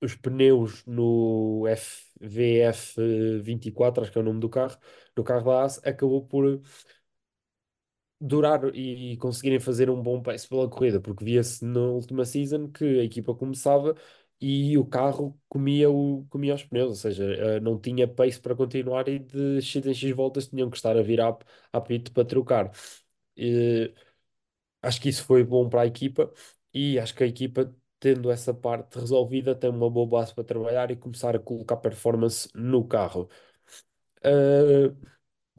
os 0.00 0.14
pneus 0.16 0.84
no 0.86 1.64
FVF 1.68 3.00
24, 3.42 4.02
acho 4.02 4.12
que 4.12 4.18
é 4.18 4.20
o 4.20 4.24
nome 4.24 4.40
do 4.40 4.48
carro, 4.48 4.76
no 5.16 5.24
carro 5.24 5.44
da 5.44 5.66
acabou 5.90 6.26
por 6.26 6.60
durar 8.20 8.74
e 8.74 9.16
conseguirem 9.18 9.60
fazer 9.60 9.90
um 9.90 10.02
bom 10.02 10.22
pace 10.22 10.48
pela 10.48 10.68
corrida, 10.68 11.00
porque 11.00 11.24
via-se 11.24 11.64
na 11.64 11.80
última 11.80 12.24
season 12.24 12.68
que 12.70 12.84
a 13.00 13.04
equipa 13.04 13.34
começava 13.34 13.94
e 14.40 14.76
o 14.78 14.84
carro 14.86 15.40
comia, 15.48 15.90
o, 15.90 16.26
comia 16.28 16.54
os 16.54 16.64
pneus, 16.64 16.88
ou 16.90 16.94
seja, 16.96 17.24
eh, 17.24 17.60
não 17.60 17.78
tinha 17.80 18.06
pace 18.08 18.40
para 18.40 18.54
continuar 18.54 19.08
e 19.08 19.18
de 19.18 19.60
X 19.62 19.84
em 19.86 19.94
X 19.94 20.10
voltas 20.14 20.48
tinham 20.48 20.68
que 20.70 20.76
estar 20.76 20.96
a 20.96 21.02
virar 21.02 21.36
à 21.72 21.80
pit 21.80 22.10
para 22.10 22.24
trocar. 22.26 22.70
E, 23.36 23.92
acho 24.82 25.00
que 25.00 25.08
isso 25.08 25.24
foi 25.24 25.44
bom 25.44 25.68
para 25.68 25.82
a 25.82 25.86
equipa 25.86 26.32
e 26.72 26.98
acho 26.98 27.14
que 27.14 27.24
a 27.24 27.26
equipa, 27.26 27.74
tendo 28.00 28.30
essa 28.30 28.52
parte 28.54 28.98
resolvida, 28.98 29.54
tem 29.54 29.70
uma 29.70 29.90
boa 29.90 30.06
base 30.08 30.34
para 30.34 30.44
trabalhar 30.44 30.90
e 30.90 30.96
começar 30.96 31.34
a 31.36 31.38
colocar 31.38 31.76
performance 31.76 32.48
no 32.54 32.86
carro. 32.86 33.28
Uh, 34.24 34.96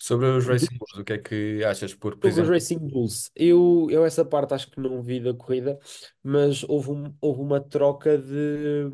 Sobre 0.07 0.27
os 0.37 0.45
Racing 0.51 0.77
Bulls, 0.79 0.97
o 1.01 1.03
que 1.05 1.13
é 1.13 1.17
que 1.27 1.63
achas? 1.71 1.93
Por, 2.01 2.13
por 2.21 2.31
Sobre 2.31 2.41
os 2.41 2.49
Racing 2.49 2.79
Bulls, 2.79 3.29
eu, 3.35 3.87
eu 3.91 4.03
essa 4.05 4.25
parte 4.25 4.53
acho 4.53 4.71
que 4.71 4.79
não 4.79 5.01
vi 5.03 5.19
da 5.19 5.33
corrida, 5.33 5.79
mas 6.23 6.63
houve, 6.63 6.89
um- 6.91 7.15
houve 7.21 7.41
uma 7.41 7.61
troca 7.61 8.17
de 8.17 8.89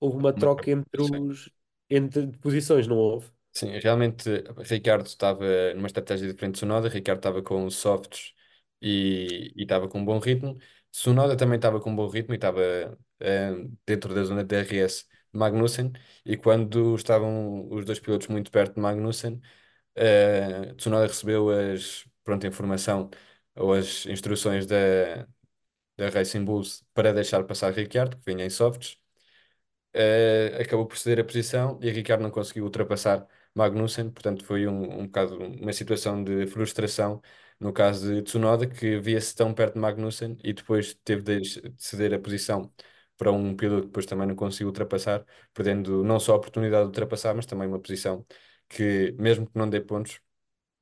houve 0.00 0.16
uma 0.16 0.32
troca 0.32 0.70
entre 0.70 1.02
os 1.02 1.50
entre 1.90 2.26
posições, 2.38 2.86
não 2.86 2.96
houve? 2.96 3.30
Sim, 3.52 3.68
realmente 3.78 4.28
Ricardo 4.68 5.06
estava 5.06 5.72
numa 5.74 5.86
estratégia 5.86 6.26
diferente 6.30 6.54
de 6.54 6.58
Tsunoda. 6.58 6.88
Ricardo 6.88 7.18
estava 7.20 7.42
com 7.42 7.70
softs 7.70 8.34
e 8.82 9.52
e 9.56 9.62
estava 9.62 9.88
com 9.88 9.98
um 10.00 10.04
bom 10.04 10.18
ritmo. 10.18 10.58
Tsunoda 10.92 11.36
também 11.36 11.56
estava 11.56 11.80
com 11.80 11.90
um 11.90 11.96
bom 11.96 12.06
ritmo 12.08 12.34
e 12.34 12.36
estava 12.36 12.60
eh, 13.20 13.52
dentro 13.86 14.14
da 14.14 14.24
zona 14.24 14.42
de 14.44 14.48
DRS 14.48 15.04
de 15.32 15.38
Magnussen. 15.38 15.90
E 16.24 16.36
quando 16.36 16.94
estavam 16.96 17.66
os 17.70 17.84
dois 17.86 17.98
pilotos 17.98 18.26
muito 18.28 18.50
perto 18.50 18.74
de 18.74 18.80
Magnussen, 18.80 19.40
eh, 19.96 20.74
Tsunoda 20.76 21.06
recebeu 21.06 21.50
as, 21.50 22.04
pronto, 22.24 22.44
a 22.46 22.48
informação 22.48 23.10
ou 23.56 23.72
as 23.74 24.06
instruções 24.06 24.66
da, 24.66 25.26
da 25.96 26.08
Racing 26.10 26.44
Bulls 26.44 26.84
para 26.94 27.12
deixar 27.14 27.44
passar 27.44 27.72
Ricciardo, 27.72 28.16
que 28.18 28.24
vinha 28.32 28.44
em 28.46 28.50
softs. 28.50 28.98
eh, 29.92 30.58
acabou 30.60 30.86
por 30.86 30.96
ceder 30.98 31.20
a 31.20 31.24
posição 31.24 31.78
e 31.82 31.90
Ricciardo 31.90 32.22
não 32.22 32.30
conseguiu 32.30 32.64
ultrapassar 32.64 33.26
Magnussen, 33.54 34.10
portanto 34.10 34.44
foi 34.44 34.66
um, 34.66 35.00
um 35.00 35.06
bocado 35.06 35.36
uma 35.38 35.72
situação 35.72 36.22
de 36.22 36.46
frustração 36.46 37.20
no 37.58 37.72
caso 37.72 38.14
de 38.14 38.22
Tsunoda, 38.22 38.66
que 38.66 38.98
via-se 39.00 39.34
tão 39.34 39.54
perto 39.54 39.74
de 39.74 39.80
Magnussen 39.80 40.36
e 40.44 40.52
depois 40.52 40.94
teve 41.04 41.22
de 41.40 41.74
ceder 41.78 42.12
a 42.14 42.18
posição 42.18 42.70
para 43.16 43.32
um 43.32 43.56
piloto 43.56 43.82
que 43.82 43.86
depois 43.88 44.04
também 44.06 44.26
não 44.26 44.34
conseguiu 44.36 44.66
ultrapassar, 44.68 45.24
perdendo 45.54 46.04
não 46.04 46.20
só 46.20 46.34
a 46.34 46.36
oportunidade 46.36 46.82
de 46.84 46.88
ultrapassar, 46.88 47.34
mas 47.34 47.46
também 47.46 47.66
uma 47.66 47.80
posição 47.80 48.26
que, 48.68 49.12
mesmo 49.18 49.46
que 49.48 49.58
não 49.58 49.68
dê 49.70 49.80
pontos, 49.80 50.20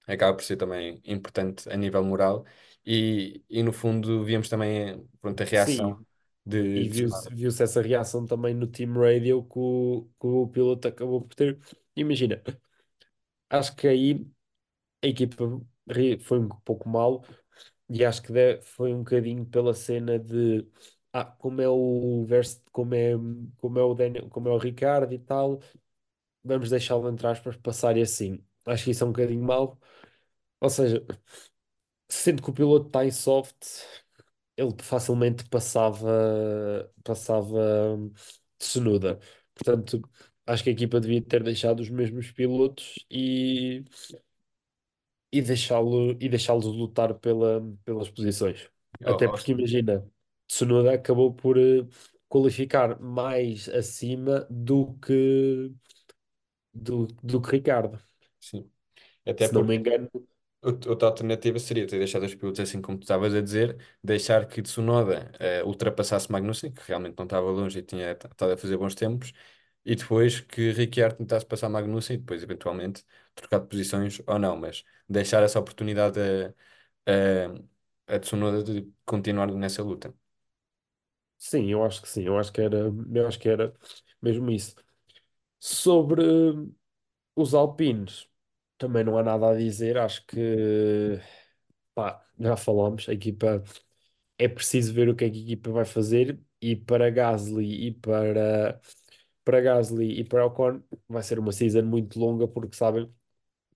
acaba 0.07 0.37
por 0.37 0.45
ser 0.45 0.57
também 0.57 1.01
importante 1.05 1.69
a 1.71 1.77
nível 1.77 2.05
moral. 2.05 2.45
E, 2.87 3.45
e 3.51 3.63
no 3.63 3.73
fundo, 3.73 4.25
víamos 4.25 4.49
também 4.49 5.07
pronto, 5.21 5.43
a 5.43 5.47
reação 5.47 5.85
Sim, 5.85 6.05
de 6.47 6.59
e 6.75 6.89
viu-se 6.89 7.29
viu-se 7.35 7.63
essa 7.63 7.83
reação 7.83 8.27
também 8.27 8.55
no 8.55 8.67
Team 8.67 8.95
Radio 8.95 9.45
que 9.45 9.59
o, 9.59 10.09
que 10.21 10.27
o 10.27 10.49
piloto 10.49 10.89
acabou 10.89 11.23
por 11.23 11.35
ter. 11.35 11.61
Imagina, 11.97 12.43
acho 13.51 13.75
que 13.77 13.89
aí 13.89 14.27
a 15.03 15.09
equipa 15.09 15.45
foi 16.23 16.39
um 16.41 16.49
pouco 16.49 16.89
mal 16.89 17.25
e 17.89 18.05
acho 18.05 18.23
que 18.23 18.33
de- 18.33 18.63
foi 18.63 18.95
um 18.95 18.99
bocadinho 19.01 19.47
pela 19.47 19.75
cena 19.75 20.19
de 20.19 20.67
ah, 21.13 21.25
como 21.27 21.61
é 21.63 21.69
o 21.69 22.25
Verst, 22.27 22.63
como 22.73 22.95
é, 22.95 23.13
como 23.59 23.79
é 23.81 23.85
o 23.85 23.95
Daniel, 23.95 24.29
como 24.31 24.49
é 24.49 24.53
o 24.53 24.59
Ricardo 24.59 25.15
e 25.15 25.19
tal, 25.19 25.61
vamos 26.45 26.71
deixá-lo 26.71 27.09
entre 27.11 27.27
aspas 27.27 27.57
passar 27.57 27.97
e 27.97 28.03
assim. 28.03 28.45
Acho 28.67 28.85
que 28.85 28.91
isso 28.93 29.05
é 29.05 29.07
um 29.07 29.13
bocadinho 29.13 29.43
mau. 29.45 29.79
Ou 30.61 30.71
seja, 30.71 31.05
sendo 32.09 32.43
que 32.43 32.51
o 32.51 32.53
piloto 32.55 32.87
está 32.87 33.05
em 33.05 33.11
soft, 33.11 33.57
ele 34.57 34.75
facilmente 34.83 35.45
passava, 35.49 36.91
passava 37.05 37.99
Tsunoda. 38.59 39.19
Portanto, 39.55 40.03
acho 40.47 40.63
que 40.65 40.71
a 40.71 40.73
equipa 40.73 41.01
devia 41.01 41.23
ter 41.23 41.43
deixado 41.43 41.81
os 41.81 41.91
mesmos 41.91 42.31
pilotos 42.33 42.95
e, 43.11 43.85
e 45.33 45.43
deixá-lo 45.43 46.13
e 46.21 46.29
deixá-los 46.29 46.67
lutar 46.67 47.15
pela, 47.15 47.61
pelas 47.85 48.09
posições. 48.11 48.71
Até 49.05 49.29
porque 49.29 49.53
imagina, 49.53 50.07
Tsunoda 50.47 50.95
acabou 50.95 51.35
por 51.35 51.59
eh, 51.59 51.87
qualificar 52.29 53.01
mais 53.01 53.69
acima 53.69 54.47
do 54.51 54.95
que 54.99 55.73
do, 56.75 57.07
do 57.23 57.41
que 57.41 57.51
Ricardo. 57.53 57.99
sim. 58.41 58.71
Até 59.27 59.49
Se 59.49 59.55
não 59.55 59.63
me 59.65 59.75
porque 59.75 59.77
engano, 59.77 60.11
Out- 60.63 60.89
Outra 60.89 61.09
alternativa 61.09 61.59
seria 61.61 61.87
ter 61.87 61.99
deixado 61.99 62.25
os 62.27 62.35
pilotos 62.35 62.61
assim 62.61 62.83
como 62.83 62.99
tu 62.99 63.03
estavas 63.05 63.35
a 63.35 63.41
dizer, 63.43 63.79
deixar 64.03 64.47
que 64.49 64.63
Tsunoda 64.63 65.33
eh, 65.41 65.63
ultrapassasse 65.65 66.33
Magnussen, 66.33 66.73
que 66.73 66.83
realmente 66.89 67.17
não 67.19 67.25
estava 67.27 67.51
longe 67.51 67.79
e 67.81 67.83
tinha 67.83 68.13
estado 68.13 68.53
a 68.53 68.57
fazer 68.57 68.77
bons 68.79 68.95
tempos, 68.95 69.33
e 69.85 69.95
depois 69.97 70.41
que 70.41 70.73
Ricciardo 70.73 71.19
tentasse 71.19 71.47
passar 71.47 71.69
Magnussen 71.71 72.17
e 72.17 72.19
depois 72.21 72.43
eventualmente 72.43 73.05
trocar 73.35 73.61
de 73.61 73.69
posições 73.69 74.21
ou 74.27 74.39
não, 74.39 74.57
mas 74.57 74.85
deixar 75.09 75.43
essa 75.45 75.61
oportunidade 75.61 76.21
a, 76.21 76.55
a, 78.09 78.17
a 78.17 78.21
Tsunoda 78.21 78.63
de 78.65 78.93
continuar 79.07 79.49
nessa 79.53 79.83
luta. 79.83 80.15
sim, 81.39 81.71
eu 81.71 81.85
acho 81.85 82.03
que 82.03 82.09
sim, 82.09 82.23
eu 82.25 82.39
acho 82.39 82.53
que 82.53 82.61
era, 82.61 82.77
eu 83.15 83.27
acho 83.27 83.39
que 83.39 83.49
era 83.49 83.75
mesmo 84.23 84.51
isso. 84.51 84.75
Sobre 85.61 86.23
os 87.37 87.55
Alpines, 87.55 88.29
também 88.79 89.05
não 89.05 89.19
há 89.19 89.23
nada 89.23 89.51
a 89.51 89.57
dizer, 89.57 89.99
acho 89.99 90.25
que 90.27 91.19
pá, 91.95 92.25
já 92.39 92.57
falámos, 92.57 93.09
a 93.09 93.13
equipa 93.13 93.63
é 94.39 94.49
preciso 94.49 94.95
ver 94.95 95.09
o 95.09 95.17
que 95.17 95.25
é 95.27 95.31
que 95.31 95.39
a 95.39 95.43
equipa 95.43 95.71
vai 95.73 95.85
fazer 95.85 96.41
e 96.61 96.77
para 96.77 97.11
Gasly 97.11 97.89
e 97.89 97.93
para 97.95 98.81
para 99.45 99.61
Gasly 99.63 100.21
e 100.21 100.25
para 100.25 100.47
Ocon 100.47 100.83
vai 101.09 101.23
ser 101.23 101.39
uma 101.39 101.53
season 101.53 101.83
muito 101.85 102.19
longa 102.21 102.49
porque 102.49 102.77
sabem 102.77 103.07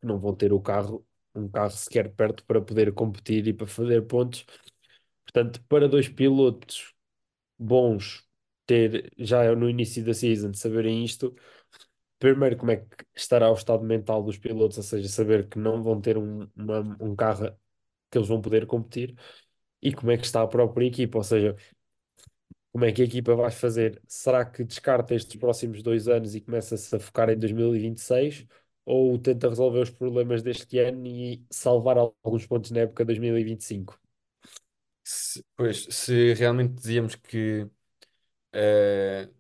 que 0.01 0.07
não 0.07 0.19
vão 0.21 0.35
ter 0.37 0.53
o 0.53 0.61
carro, 0.61 1.07
um 1.35 1.49
carro 1.49 1.71
sequer 1.71 2.13
perto 2.15 2.45
para 2.47 2.61
poder 2.63 2.93
competir 2.95 3.47
e 3.49 3.53
para 3.55 3.67
fazer 3.67 4.03
pontos. 4.07 4.47
Portanto, 5.25 5.63
para 5.69 5.89
dois 5.89 6.09
pilotos 6.09 6.95
bons 7.59 8.27
ter 8.67 9.13
já 9.19 9.55
no 9.57 9.69
início 9.71 10.05
da 10.05 10.15
season 10.15 10.55
saberem 10.55 11.05
isto, 11.05 11.35
primeiro 12.19 12.57
como 12.57 12.71
é 12.73 12.77
que 12.79 12.87
estará 13.15 13.51
o 13.51 13.55
estado 13.55 13.85
mental 13.85 14.23
dos 14.23 14.39
pilotos, 14.39 14.79
ou 14.79 14.83
seja, 14.85 15.09
saber 15.09 15.49
que 15.49 15.59
não 15.59 15.83
vão 15.83 16.01
ter 16.01 16.19
um, 16.19 16.49
uma- 16.57 16.97
um 17.01 17.17
carro 17.17 17.51
que 18.11 18.19
eles 18.19 18.29
vão 18.29 18.41
poder 18.43 18.67
competir 18.67 19.17
e 19.83 19.93
como 19.95 20.11
é 20.13 20.19
que 20.19 20.25
está 20.27 20.43
a 20.43 20.49
própria 20.49 20.87
equipa, 20.87 21.19
ou 21.19 21.25
seja, 21.25 21.57
como 22.73 22.85
é 22.85 22.93
que 22.93 23.03
a 23.03 23.05
equipa 23.05 23.35
vai 23.35 23.51
fazer? 23.51 24.01
Será 24.07 24.45
que 24.45 24.65
descarta 24.65 25.15
estes 25.15 25.37
próximos 25.37 25.83
dois 25.83 26.07
anos 26.09 26.35
e 26.35 26.41
começa-se 26.41 26.95
a 26.95 27.01
focar 27.01 27.29
em 27.31 27.39
2026? 27.39 28.47
Ou 28.85 29.19
tenta 29.19 29.49
resolver 29.49 29.81
os 29.81 29.91
problemas 29.91 30.43
deste 30.43 30.79
ano 30.79 31.07
e 31.07 31.45
salvar 31.51 31.99
alguns 31.99 32.47
pontos 32.47 32.71
na 32.71 32.81
época 32.81 33.05
2025? 33.05 33.99
Se- 35.05 35.45
pois, 35.57 35.85
se 35.91 36.35
realmente 36.35 36.75
dizíamos 36.75 37.15
que 37.17 37.67
eh, 38.53 39.31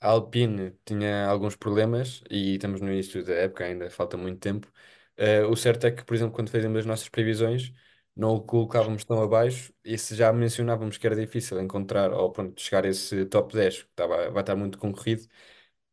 A 0.00 0.08
Alpine 0.10 0.72
tinha 0.84 1.26
alguns 1.28 1.56
problemas 1.56 2.22
e 2.30 2.54
estamos 2.54 2.80
no 2.80 2.90
início 2.90 3.22
da 3.24 3.34
época, 3.34 3.64
ainda 3.64 3.90
falta 3.90 4.16
muito 4.16 4.38
tempo. 4.40 4.70
Eh, 5.16 5.44
o 5.44 5.54
certo 5.56 5.86
é 5.86 5.90
que, 5.90 6.02
por 6.04 6.14
exemplo, 6.14 6.34
quando 6.34 6.50
fazíamos 6.50 6.78
as 6.80 6.86
nossas 6.86 7.08
previsões, 7.10 7.70
não 8.16 8.34
o 8.34 8.40
colocávamos 8.42 9.04
tão 9.04 9.22
abaixo 9.22 9.72
e 9.84 9.98
se 9.98 10.14
já 10.14 10.32
mencionávamos 10.32 10.96
que 10.96 11.06
era 11.06 11.14
difícil 11.16 11.60
encontrar 11.60 12.12
ou 12.12 12.32
pronto, 12.32 12.58
chegar 12.60 12.84
a 12.86 12.88
esse 12.88 13.26
top 13.26 13.52
10, 13.54 13.82
que 13.82 13.90
estava, 13.90 14.30
vai 14.30 14.42
estar 14.42 14.56
muito 14.56 14.78
concorrido, 14.78 15.26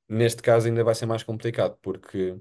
neste 0.09 0.41
caso 0.43 0.67
ainda 0.67 0.83
vai 0.83 0.95
ser 0.95 1.05
mais 1.07 1.23
complicado, 1.23 1.77
porque 1.81 2.39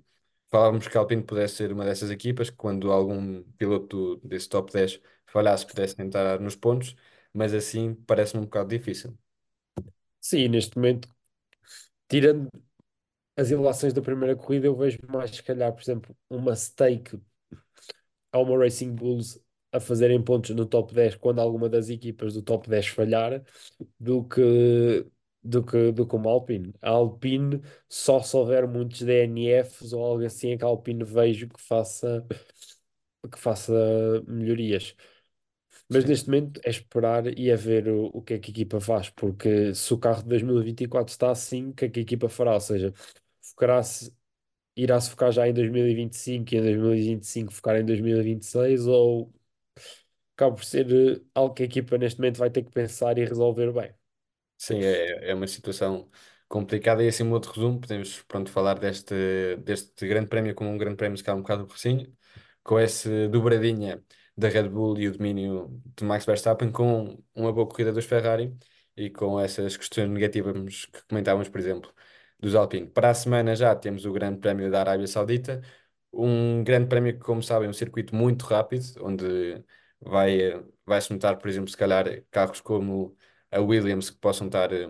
falávamos 0.50 0.88
que 0.88 0.96
a 0.98 1.00
Alpine 1.00 1.22
pudesse 1.24 1.56
ser 1.56 1.72
uma 1.72 1.84
dessas 1.84 2.10
equipas, 2.10 2.50
que 2.50 2.56
quando 2.56 2.92
algum 2.92 3.42
piloto 3.58 4.16
desse 4.24 4.48
top 4.48 4.72
10 4.72 5.00
falhasse, 5.26 5.66
pudesse 5.66 6.00
entrar 6.02 6.40
nos 6.40 6.56
pontos, 6.56 6.96
mas 7.32 7.54
assim 7.54 7.94
parece-me 8.06 8.42
um 8.42 8.44
bocado 8.46 8.70
difícil. 8.70 9.16
Sim, 10.20 10.48
neste 10.48 10.76
momento, 10.76 11.08
tirando 12.08 12.48
as 13.36 13.50
ilações 13.50 13.92
da 13.94 14.02
primeira 14.02 14.36
corrida, 14.36 14.66
eu 14.66 14.76
vejo 14.76 14.98
mais, 15.08 15.30
se 15.32 15.42
calhar, 15.42 15.72
por 15.74 15.82
exemplo, 15.82 16.16
uma 16.30 16.54
stake 16.56 17.20
a 18.32 18.38
uma 18.38 18.56
Racing 18.58 18.94
Bulls 18.94 19.40
a 19.72 19.80
fazerem 19.80 20.22
pontos 20.22 20.50
no 20.54 20.66
top 20.66 20.94
10 20.94 21.16
quando 21.16 21.40
alguma 21.40 21.68
das 21.68 21.88
equipas 21.90 22.34
do 22.34 22.42
top 22.42 22.68
10 22.68 22.86
falhar, 22.88 23.42
do 24.00 24.24
que, 24.24 25.06
do 25.42 25.64
que, 25.64 25.92
do 25.92 26.06
que 26.06 26.16
uma 26.16 26.30
Alpine. 26.30 26.74
A 26.82 26.90
Alpine, 26.90 27.60
só 27.88 28.20
se 28.22 28.36
houver 28.36 28.66
muitos 28.68 29.02
DNFs 29.02 29.92
ou 29.92 30.04
algo 30.04 30.24
assim, 30.24 30.52
é 30.52 30.56
que 30.58 30.64
a 30.64 30.68
Alpine 30.68 31.04
vejo 31.04 31.48
que 31.48 31.60
faça, 31.60 32.24
que 33.30 33.38
faça 33.38 33.72
melhorias. 34.26 34.94
Mas 35.88 36.04
Sim, 36.04 36.06
neste 36.06 36.28
momento 36.28 36.60
é 36.64 36.70
esperar 36.70 37.26
e 37.38 37.50
é 37.50 37.56
ver 37.56 37.88
o, 37.88 38.06
o 38.12 38.22
que 38.22 38.34
é 38.34 38.38
que 38.38 38.50
a 38.50 38.52
equipa 38.52 38.80
faz, 38.80 39.08
porque 39.10 39.74
se 39.74 39.94
o 39.94 39.98
carro 39.98 40.22
de 40.22 40.28
2024 40.28 41.12
está 41.12 41.30
assim, 41.30 41.68
o 41.70 41.74
que 41.74 41.84
é 41.86 41.88
que 41.88 42.00
a 42.00 42.02
equipa 42.02 42.28
fará? 42.28 42.54
Ou 42.54 42.60
seja, 42.60 42.92
focará-se, 43.42 44.12
irá-se 44.76 45.10
focar 45.10 45.32
já 45.32 45.48
em 45.48 45.54
2025 45.54 46.54
e 46.54 46.58
em 46.58 46.62
2025 46.62 47.52
focar 47.52 47.76
em 47.76 47.84
2026 47.86 48.86
ou 48.86 49.32
acaba 50.36 50.54
por 50.56 50.64
ser 50.64 50.86
eh, 50.92 51.20
algo 51.34 51.54
que 51.54 51.62
a 51.62 51.66
equipa 51.66 51.98
neste 51.98 52.18
momento 52.20 52.38
vai 52.38 52.50
ter 52.50 52.62
que 52.64 52.70
pensar 52.72 53.18
e 53.18 53.24
resolver 53.24 53.72
bem. 53.72 53.92
Sim, 54.58 54.78
é, 54.82 55.30
é 55.30 55.34
uma 55.34 55.46
situação 55.46 56.10
complicada 56.48 57.02
e 57.04 57.08
assim, 57.08 57.22
um 57.24 57.32
outro 57.32 57.52
resumo, 57.52 57.80
podemos 57.80 58.22
pronto, 58.22 58.50
falar 58.50 58.78
deste, 58.78 59.14
deste 59.58 60.06
grande 60.08 60.28
prémio 60.28 60.54
como 60.54 60.70
um 60.70 60.78
grande 60.78 60.96
prémio, 60.96 61.16
se 61.18 61.24
calhar 61.24 61.38
um 61.38 61.42
bocado 61.42 61.66
recinho, 61.66 62.16
com 62.62 62.78
essa 62.78 63.28
dobradinha 63.28 64.02
da 64.36 64.48
Red 64.48 64.68
Bull 64.68 64.98
e 64.98 65.08
o 65.08 65.12
domínio 65.12 65.82
de 65.96 66.04
Max 66.04 66.24
Verstappen, 66.26 66.70
com 66.70 67.22
uma 67.34 67.52
boa 67.52 67.66
corrida 67.68 67.92
dos 67.92 68.04
Ferrari 68.04 68.56
e 68.96 69.10
com 69.10 69.38
essas 69.40 69.76
questões 69.76 70.08
negativas 70.10 70.86
que 70.86 71.02
comentávamos, 71.08 71.48
por 71.48 71.58
exemplo, 71.60 71.92
dos 72.38 72.54
Alpine. 72.54 72.86
Para 72.88 73.10
a 73.10 73.14
semana 73.14 73.54
já 73.56 73.74
temos 73.74 74.04
o 74.04 74.12
grande 74.12 74.38
prémio 74.40 74.70
da 74.70 74.80
Arábia 74.80 75.06
Saudita, 75.06 75.62
um 76.12 76.62
grande 76.64 76.88
prémio 76.88 77.12
que, 77.14 77.20
como 77.20 77.42
sabem, 77.42 77.66
é 77.66 77.70
um 77.70 77.72
circuito 77.72 78.14
muito 78.14 78.44
rápido, 78.46 78.84
onde 79.02 79.62
vai, 80.00 80.38
vai-se 80.84 81.12
notar, 81.12 81.38
por 81.38 81.48
exemplo, 81.48 81.70
se 81.70 81.76
calhar 81.76 82.06
carros 82.30 82.60
como 82.60 83.16
a 83.50 83.60
Williams 83.60 84.10
que 84.10 84.16
possam 84.18 84.46
estar 84.46 84.72
eh, 84.72 84.88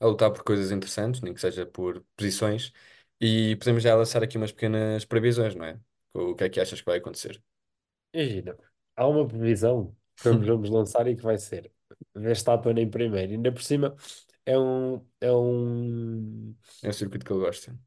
a 0.00 0.06
lutar 0.06 0.30
por 0.32 0.42
coisas 0.44 0.70
interessantes, 0.72 1.20
nem 1.20 1.34
que 1.34 1.40
seja 1.40 1.66
por 1.66 2.04
posições, 2.16 2.72
e 3.20 3.56
podemos 3.56 3.82
já 3.82 3.94
lançar 3.96 4.22
aqui 4.22 4.36
umas 4.36 4.52
pequenas 4.52 5.04
previsões, 5.04 5.54
não 5.54 5.64
é? 5.64 5.80
O 6.14 6.34
que 6.34 6.44
é 6.44 6.48
que 6.50 6.60
achas 6.60 6.80
que 6.80 6.86
vai 6.86 6.98
acontecer? 6.98 7.42
Imagina, 8.16 8.56
há 8.96 9.06
uma 9.06 9.26
previsão 9.28 9.94
que 10.16 10.24
vamos, 10.28 10.46
vamos 10.46 10.70
lançar 10.70 11.06
e 11.06 11.16
que 11.16 11.22
vai 11.22 11.38
ser 11.38 11.70
Verstappen 12.14 12.78
em 12.78 12.90
primeiro. 12.90 13.32
Ainda 13.32 13.52
por 13.52 13.62
cima 13.62 13.94
é 14.46 14.58
um, 14.58 15.06
é 15.20 15.32
um, 15.32 16.56
É 16.82 16.88
um 16.88 16.92
circuito 16.92 17.26
que 17.26 17.32
ele 17.32 17.40
gosta. 17.40 17.78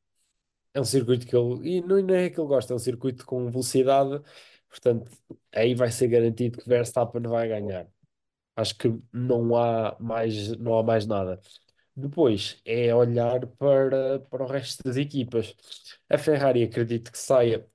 é 0.74 0.80
um 0.82 0.86
circuito 0.86 1.26
que 1.28 1.36
ele. 1.36 1.78
E 1.78 1.82
não, 1.82 2.02
não 2.02 2.16
é 2.16 2.30
que 2.30 2.40
ele 2.40 2.48
gosta, 2.48 2.74
é 2.74 2.76
um 2.76 2.80
circuito 2.80 3.26
com 3.26 3.50
velocidade. 3.50 4.22
Portanto, 4.70 5.10
aí 5.52 5.74
vai 5.76 5.92
ser 5.92 6.08
garantido 6.08 6.60
que 6.60 6.68
Verstappen 6.70 7.24
vai 7.24 7.48
ganhar. 7.48 7.88
Acho 8.56 8.76
que 8.78 8.90
não 9.14 9.56
há 9.58 9.98
mais, 10.00 10.50
não 10.60 10.78
há 10.80 10.84
mais 10.84 11.06
nada. 11.08 11.42
Depois 11.96 12.62
é 12.66 12.94
olhar 12.96 13.48
para, 13.60 14.20
para 14.22 14.44
o 14.44 14.48
resto 14.48 14.84
das 14.84 14.98
equipas. 14.98 15.56
A 16.10 16.18
Ferrari 16.18 16.64
acredito 16.64 17.12
que 17.12 17.18
saia 17.20 17.68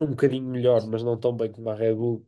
um 0.00 0.06
bocadinho 0.08 0.44
melhor, 0.48 0.86
mas 0.86 1.02
não 1.02 1.18
tão 1.18 1.36
bem 1.36 1.50
como 1.50 1.70
a 1.70 1.74
Red 1.74 1.94
Bull 1.94 2.26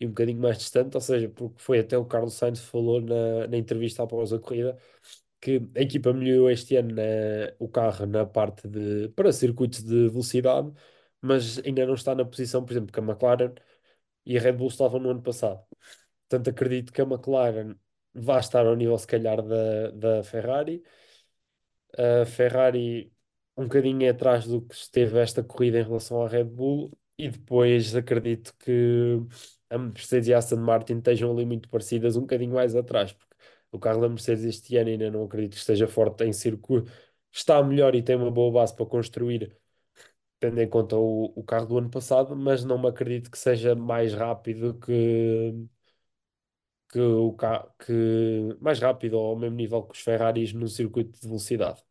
e 0.00 0.06
um 0.06 0.10
bocadinho 0.10 0.40
mais 0.40 0.58
distante, 0.58 0.96
ou 0.96 1.00
seja, 1.00 1.28
porque 1.28 1.60
foi 1.60 1.80
até 1.80 1.98
o 1.98 2.04
Carlos 2.06 2.34
Sainz 2.34 2.60
falou 2.60 3.00
na, 3.00 3.46
na 3.48 3.56
entrevista 3.56 4.02
após 4.02 4.32
a 4.32 4.38
corrida 4.38 4.78
que 5.40 5.60
a 5.76 5.80
equipa 5.82 6.12
melhorou 6.12 6.50
este 6.50 6.76
ano 6.76 6.94
na- 6.96 7.02
o 7.58 7.68
carro 7.68 8.06
na 8.06 8.26
parte 8.26 8.68
de 8.68 9.08
para 9.10 9.32
circuitos 9.32 9.82
de 9.84 10.08
velocidade, 10.10 10.72
mas 11.20 11.58
ainda 11.60 11.86
não 11.86 11.94
está 11.94 12.14
na 12.14 12.24
posição, 12.24 12.64
por 12.64 12.72
exemplo, 12.72 12.92
que 12.92 13.00
a 13.00 13.02
McLaren 13.02 13.54
e 14.26 14.36
a 14.38 14.40
Red 14.40 14.52
Bull 14.54 14.68
estavam 14.68 15.00
no 15.00 15.10
ano 15.10 15.22
passado. 15.22 15.64
Portanto, 16.28 16.50
acredito 16.50 16.92
que 16.92 17.00
a 17.02 17.04
McLaren 17.04 17.76
vai 18.14 18.40
estar 18.40 18.66
ao 18.66 18.76
nível, 18.76 18.98
se 18.98 19.06
calhar, 19.06 19.42
da, 19.42 19.90
da 19.92 20.24
Ferrari. 20.24 20.82
A 21.96 22.24
Ferrari 22.26 23.12
um 23.56 23.64
bocadinho 23.64 24.08
atrás 24.10 24.46
do 24.46 24.62
que 24.62 24.74
esteve 24.74 25.18
esta 25.18 25.42
corrida 25.42 25.78
em 25.80 25.82
relação 25.84 26.22
à 26.22 26.28
Red 26.28 26.44
Bull, 26.44 26.96
e 27.18 27.28
depois 27.30 27.94
acredito 27.96 28.54
que 28.58 29.18
a 29.70 29.78
Mercedes 29.78 30.28
e 30.28 30.34
a 30.34 30.38
Aston 30.38 30.56
Martin 30.56 30.98
estejam 30.98 31.30
ali 31.32 31.44
muito 31.46 31.68
parecidas, 31.68 32.16
um 32.16 32.22
bocadinho 32.22 32.54
mais 32.54 32.74
atrás, 32.76 33.12
porque 33.12 33.34
o 33.72 33.78
carro 33.78 34.00
da 34.00 34.08
Mercedes 34.08 34.44
este 34.44 34.76
ano 34.76 34.90
ainda 34.90 35.10
não 35.10 35.24
acredito 35.24 35.52
que 35.52 35.58
esteja 35.58 35.88
forte 35.88 36.24
em 36.24 36.32
circuito, 36.32 36.90
está 37.32 37.62
melhor 37.62 37.94
e 37.94 38.02
tem 38.02 38.16
uma 38.16 38.30
boa 38.30 38.52
base 38.52 38.74
para 38.74 38.86
construir, 38.86 39.56
tendo 40.40 40.60
em 40.60 40.68
conta 40.68 40.96
o, 40.96 41.32
o 41.36 41.44
carro 41.44 41.66
do 41.66 41.78
ano 41.78 41.90
passado, 41.90 42.36
mas 42.36 42.64
não 42.64 42.78
me 42.78 42.88
acredito 42.88 43.30
que 43.30 43.38
seja 43.38 43.74
mais 43.76 44.14
rápido 44.14 44.74
que 44.80 45.54
que 46.90 47.00
o 47.00 47.32
ca- 47.34 47.68
que 47.78 47.92
mais 48.60 48.78
rápido 48.80 49.14
ou 49.18 49.26
ao 49.30 49.36
mesmo 49.38 49.56
nível 49.56 49.82
que 49.84 49.94
os 49.94 50.00
Ferraris 50.00 50.52
no 50.52 50.68
circuito 50.68 51.12
de 51.20 51.26
velocidade. 51.26 51.82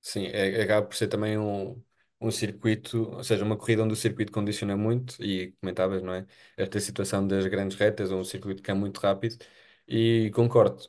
Sim, 0.00 0.26
é, 0.26 0.62
acaba 0.62 0.86
por 0.86 0.94
ser 0.96 1.08
também 1.08 1.38
um, 1.38 1.82
um 2.22 2.30
circuito, 2.30 3.10
ou 3.12 3.24
seja, 3.24 3.44
uma 3.44 3.56
corrida 3.56 3.82
onde 3.82 3.92
o 3.94 3.96
circuito 3.96 4.32
condiciona 4.32 4.76
muito, 4.76 5.22
e 5.24 5.52
comentavas, 5.60 6.02
não 6.02 6.14
é? 6.14 6.26
Esta 6.56 6.80
situação 6.80 7.26
das 7.26 7.46
grandes 7.46 7.76
retas, 7.76 8.10
um 8.12 8.24
circuito 8.24 8.62
que 8.62 8.70
é 8.70 8.74
muito 8.74 8.98
rápido, 9.00 9.36
e 9.88 10.30
concordo. 10.34 10.82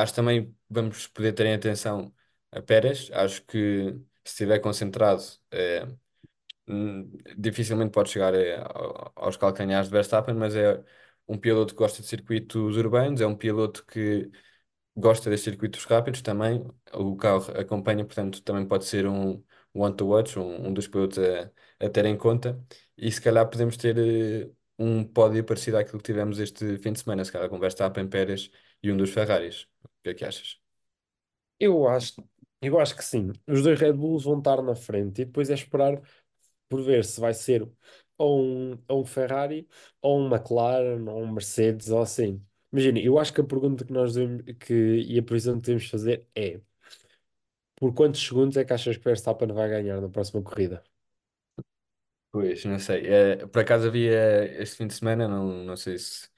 Acho 0.00 0.14
também 0.14 0.54
vamos 0.68 1.06
poder 1.06 1.32
ter 1.32 1.46
em 1.46 1.54
atenção 1.54 2.12
a 2.50 2.62
Pérez, 2.62 3.10
acho 3.12 3.42
que 3.44 3.92
se 4.24 4.32
estiver 4.32 4.58
concentrado, 4.60 5.22
eh, 5.50 5.86
hum, 6.68 7.10
dificilmente 7.36 7.92
pode 7.92 8.10
chegar 8.10 8.34
ao- 8.34 9.12
aos 9.16 9.36
calcanhares 9.36 9.88
de 9.88 9.92
Verstappen, 9.94 10.34
mas 10.34 10.54
é 10.54 10.82
um 11.26 11.38
piloto 11.38 11.74
que 11.74 11.78
gosta 11.78 12.02
de 12.02 12.08
circuitos 12.08 12.76
urbanos, 12.76 13.20
é 13.20 13.26
um 13.26 13.36
piloto 13.36 13.84
que 13.86 14.30
gosta 14.96 15.30
destes 15.30 15.44
circuitos 15.52 15.84
rápidos 15.86 16.22
também. 16.22 16.64
O 16.94 17.16
carro 17.16 17.52
acompanha, 17.60 18.04
portanto, 18.04 18.42
também 18.42 18.66
pode 18.66 18.84
ser 18.86 19.06
um 19.06 19.42
one 19.78 19.94
to 19.96 20.06
watch, 20.06 20.38
um, 20.38 20.68
um 20.68 20.72
dos 20.72 20.88
pilotos 20.88 21.18
a, 21.18 21.50
a 21.80 21.88
ter 21.88 22.04
em 22.06 22.16
conta. 22.16 22.60
E 22.96 23.10
se 23.10 23.20
calhar 23.20 23.48
podemos 23.48 23.76
ter 23.76 23.96
eh, 23.98 24.50
um 24.78 25.04
pódio 25.04 25.44
parecido 25.44 25.78
àquilo 25.78 25.98
que 25.98 26.04
tivemos 26.04 26.38
este 26.38 26.78
fim 26.78 26.92
de 26.92 27.00
semana, 27.00 27.24
se 27.24 27.32
calhar 27.32 27.48
com 27.48 27.58
Verstappen, 27.58 28.08
Pérez 28.08 28.50
e 28.82 28.90
um 28.92 28.96
dos 28.96 29.10
Ferraris. 29.10 29.64
O 29.84 29.88
que 30.02 30.10
é 30.10 30.14
que 30.14 30.24
achas? 30.24 30.60
Eu 31.58 31.88
acho, 31.88 32.14
eu 32.60 32.78
acho 32.78 32.96
que 32.96 33.04
sim. 33.04 33.32
Os 33.46 33.62
dois 33.62 33.78
Red 33.78 33.92
Bulls 33.94 34.24
vão 34.24 34.38
estar 34.38 34.62
na 34.62 34.74
frente 34.74 35.22
e 35.22 35.24
depois 35.24 35.50
é 35.50 35.54
esperar 35.54 36.00
por 36.68 36.82
ver 36.82 37.04
se 37.04 37.20
vai 37.20 37.34
ser 37.34 37.68
ou 38.16 38.42
um, 38.42 38.78
ou 38.88 39.02
um 39.02 39.04
Ferrari, 39.04 39.68
ou 40.02 40.20
um 40.20 40.28
McLaren, 40.28 41.08
ou 41.08 41.22
um 41.22 41.32
Mercedes, 41.32 41.90
ou 41.90 42.02
assim. 42.02 42.44
Imagina, 42.72 42.98
eu 43.00 43.18
acho 43.18 43.32
que 43.32 43.40
a 43.40 43.44
pergunta 43.44 43.84
que 43.84 43.92
nós 43.92 44.14
devemos, 44.14 44.44
que, 44.60 44.74
e 44.74 45.18
a 45.18 45.22
previsão 45.22 45.56
que 45.56 45.62
devemos 45.62 45.88
fazer 45.88 46.26
é 46.34 46.60
por 47.80 47.90
quantos 47.94 48.20
segundos 48.26 48.56
é 48.56 48.64
que 48.64 48.72
achas 48.74 48.96
que 48.96 49.04
Verstappen 49.04 49.52
vai 49.52 49.68
ganhar 49.68 50.00
na 50.00 50.08
próxima 50.08 50.42
corrida? 50.42 50.82
Pois, 52.30 52.64
não 52.64 52.78
sei. 52.78 53.06
Eh, 53.06 53.46
por 53.46 53.60
acaso 53.62 53.88
havia 53.88 54.60
este 54.62 54.76
fim 54.76 54.86
de 54.86 54.94
semana, 54.94 55.26
não, 55.26 55.46
não 55.64 55.76
sei 55.76 55.98
se 55.98 56.28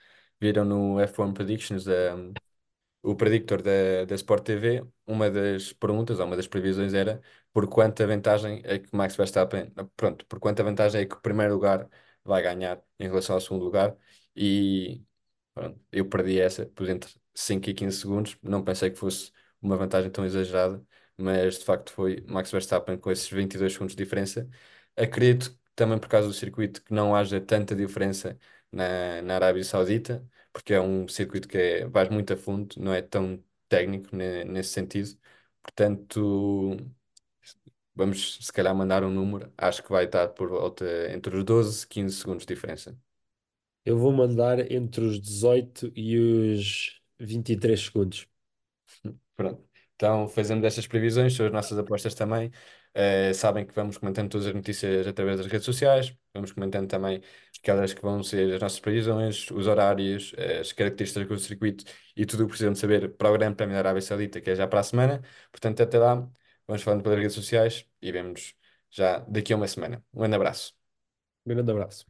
viram 0.40 0.64
no 0.64 1.00
F1 1.00 1.32
Predictions, 1.32 1.84
o 3.02 3.14
predictor 3.16 3.62
da, 3.62 4.04
da 4.04 4.14
Sport 4.14 4.44
TV, 4.44 4.84
uma 5.06 5.30
das 5.30 5.72
perguntas, 5.72 6.18
ou 6.20 6.26
uma 6.26 6.36
das 6.36 6.46
previsões 6.46 6.92
era 6.94 7.20
por 7.52 7.68
quanta 7.68 8.06
vantagem 8.06 8.60
é 8.64 8.78
que 8.78 8.94
Max 8.94 9.16
Verstappen, 9.16 9.72
pronto, 9.96 10.26
por 10.26 10.38
quanta 10.38 10.62
vantagem 10.62 11.02
é 11.02 11.06
que 11.06 11.14
o 11.14 11.20
primeiro 11.20 11.54
lugar 11.54 11.88
vai 12.24 12.42
ganhar 12.42 12.82
em 12.98 13.08
relação 13.08 13.34
ao 13.36 13.40
segundo 13.40 13.64
lugar. 13.64 13.96
E 14.36 15.02
pronto, 15.54 15.80
eu 15.92 16.08
perdi 16.08 16.40
essa 16.40 16.66
por 16.66 16.88
entre 16.88 17.12
5 17.34 17.70
e 17.70 17.74
15 17.74 17.98
segundos. 18.00 18.38
Não 18.42 18.62
pensei 18.64 18.90
que 18.90 18.96
fosse 18.98 19.32
uma 19.62 19.76
vantagem 19.76 20.10
tão 20.10 20.24
exagerada, 20.24 20.84
mas 21.20 21.58
de 21.58 21.64
facto 21.64 21.92
foi 21.92 22.24
Max 22.28 22.50
Verstappen 22.50 22.98
com 22.98 23.10
esses 23.10 23.28
22 23.30 23.72
segundos 23.72 23.94
de 23.94 24.02
diferença. 24.04 24.48
Acredito 24.96 25.58
também 25.74 25.98
por 25.98 26.08
causa 26.08 26.28
do 26.28 26.34
circuito 26.34 26.82
que 26.82 26.92
não 26.92 27.14
haja 27.14 27.40
tanta 27.40 27.74
diferença 27.74 28.38
na, 28.72 29.22
na 29.22 29.34
Arábia 29.36 29.64
Saudita 29.64 30.26
porque 30.52 30.74
é 30.74 30.80
um 30.80 31.06
circuito 31.08 31.46
que 31.48 31.56
é, 31.58 31.86
vais 31.88 32.08
muito 32.08 32.32
a 32.32 32.36
fundo, 32.36 32.74
não 32.78 32.92
é 32.92 33.00
tão 33.02 33.42
técnico 33.68 34.14
ne- 34.16 34.44
nesse 34.44 34.70
sentido. 34.72 35.16
Portanto, 35.62 36.76
vamos 37.94 38.38
se 38.44 38.52
calhar 38.52 38.74
mandar 38.74 39.04
um 39.04 39.10
número, 39.10 39.52
acho 39.56 39.82
que 39.82 39.90
vai 39.90 40.04
estar 40.06 40.28
por 40.28 40.48
volta 40.48 40.84
entre 41.12 41.36
os 41.36 41.44
12 41.44 41.84
e 41.84 41.88
15 41.88 42.16
segundos 42.16 42.44
de 42.46 42.54
diferença. 42.54 42.96
Eu 43.84 43.98
vou 43.98 44.12
mandar 44.12 44.70
entre 44.72 45.04
os 45.04 45.20
18 45.20 45.90
e 45.96 46.18
os 46.18 47.00
23 47.18 47.80
segundos. 47.80 48.26
Pronto. 49.36 49.69
Então, 50.00 50.26
fazendo 50.28 50.66
estas 50.66 50.86
previsões, 50.86 51.34
são 51.36 51.44
as 51.44 51.52
nossas 51.52 51.78
apostas 51.78 52.14
também. 52.14 52.50
Eh, 52.94 53.34
sabem 53.34 53.66
que 53.66 53.74
vamos 53.74 53.98
comentando 53.98 54.30
todas 54.30 54.46
as 54.46 54.54
notícias 54.54 55.06
através 55.06 55.36
das 55.36 55.46
redes 55.46 55.66
sociais, 55.66 56.16
vamos 56.32 56.52
comentando 56.52 56.88
também 56.88 57.20
aquelas 57.58 57.92
que 57.92 58.00
vão 58.00 58.22
ser 58.22 58.54
as 58.54 58.62
nossas 58.62 58.80
previsões, 58.80 59.50
os 59.50 59.66
horários, 59.66 60.32
eh, 60.38 60.60
as 60.60 60.72
características 60.72 61.28
do 61.28 61.38
circuito 61.38 61.84
e 62.16 62.24
tudo 62.24 62.44
o 62.44 62.46
que 62.46 62.50
precisam 62.52 62.72
de 62.72 62.78
saber 62.78 63.14
para 63.14 63.30
o 63.30 63.32
Grande 63.34 63.56
Prémio 63.56 63.74
da 63.74 63.80
Arábia 63.80 64.00
Saudita, 64.00 64.40
que 64.40 64.50
é 64.50 64.56
já 64.56 64.66
para 64.66 64.80
a 64.80 64.82
semana. 64.82 65.22
Portanto, 65.52 65.82
até 65.82 65.98
lá, 65.98 66.26
vamos 66.66 66.82
falando 66.82 67.02
pelas 67.02 67.18
redes 67.18 67.34
sociais 67.34 67.84
e 68.00 68.10
vemos 68.10 68.54
já 68.90 69.18
daqui 69.18 69.52
a 69.52 69.56
uma 69.56 69.68
semana. 69.68 70.02
Um 70.14 70.20
grande 70.20 70.36
abraço. 70.36 70.72
Grande 71.46 71.70
abraço. 71.70 72.06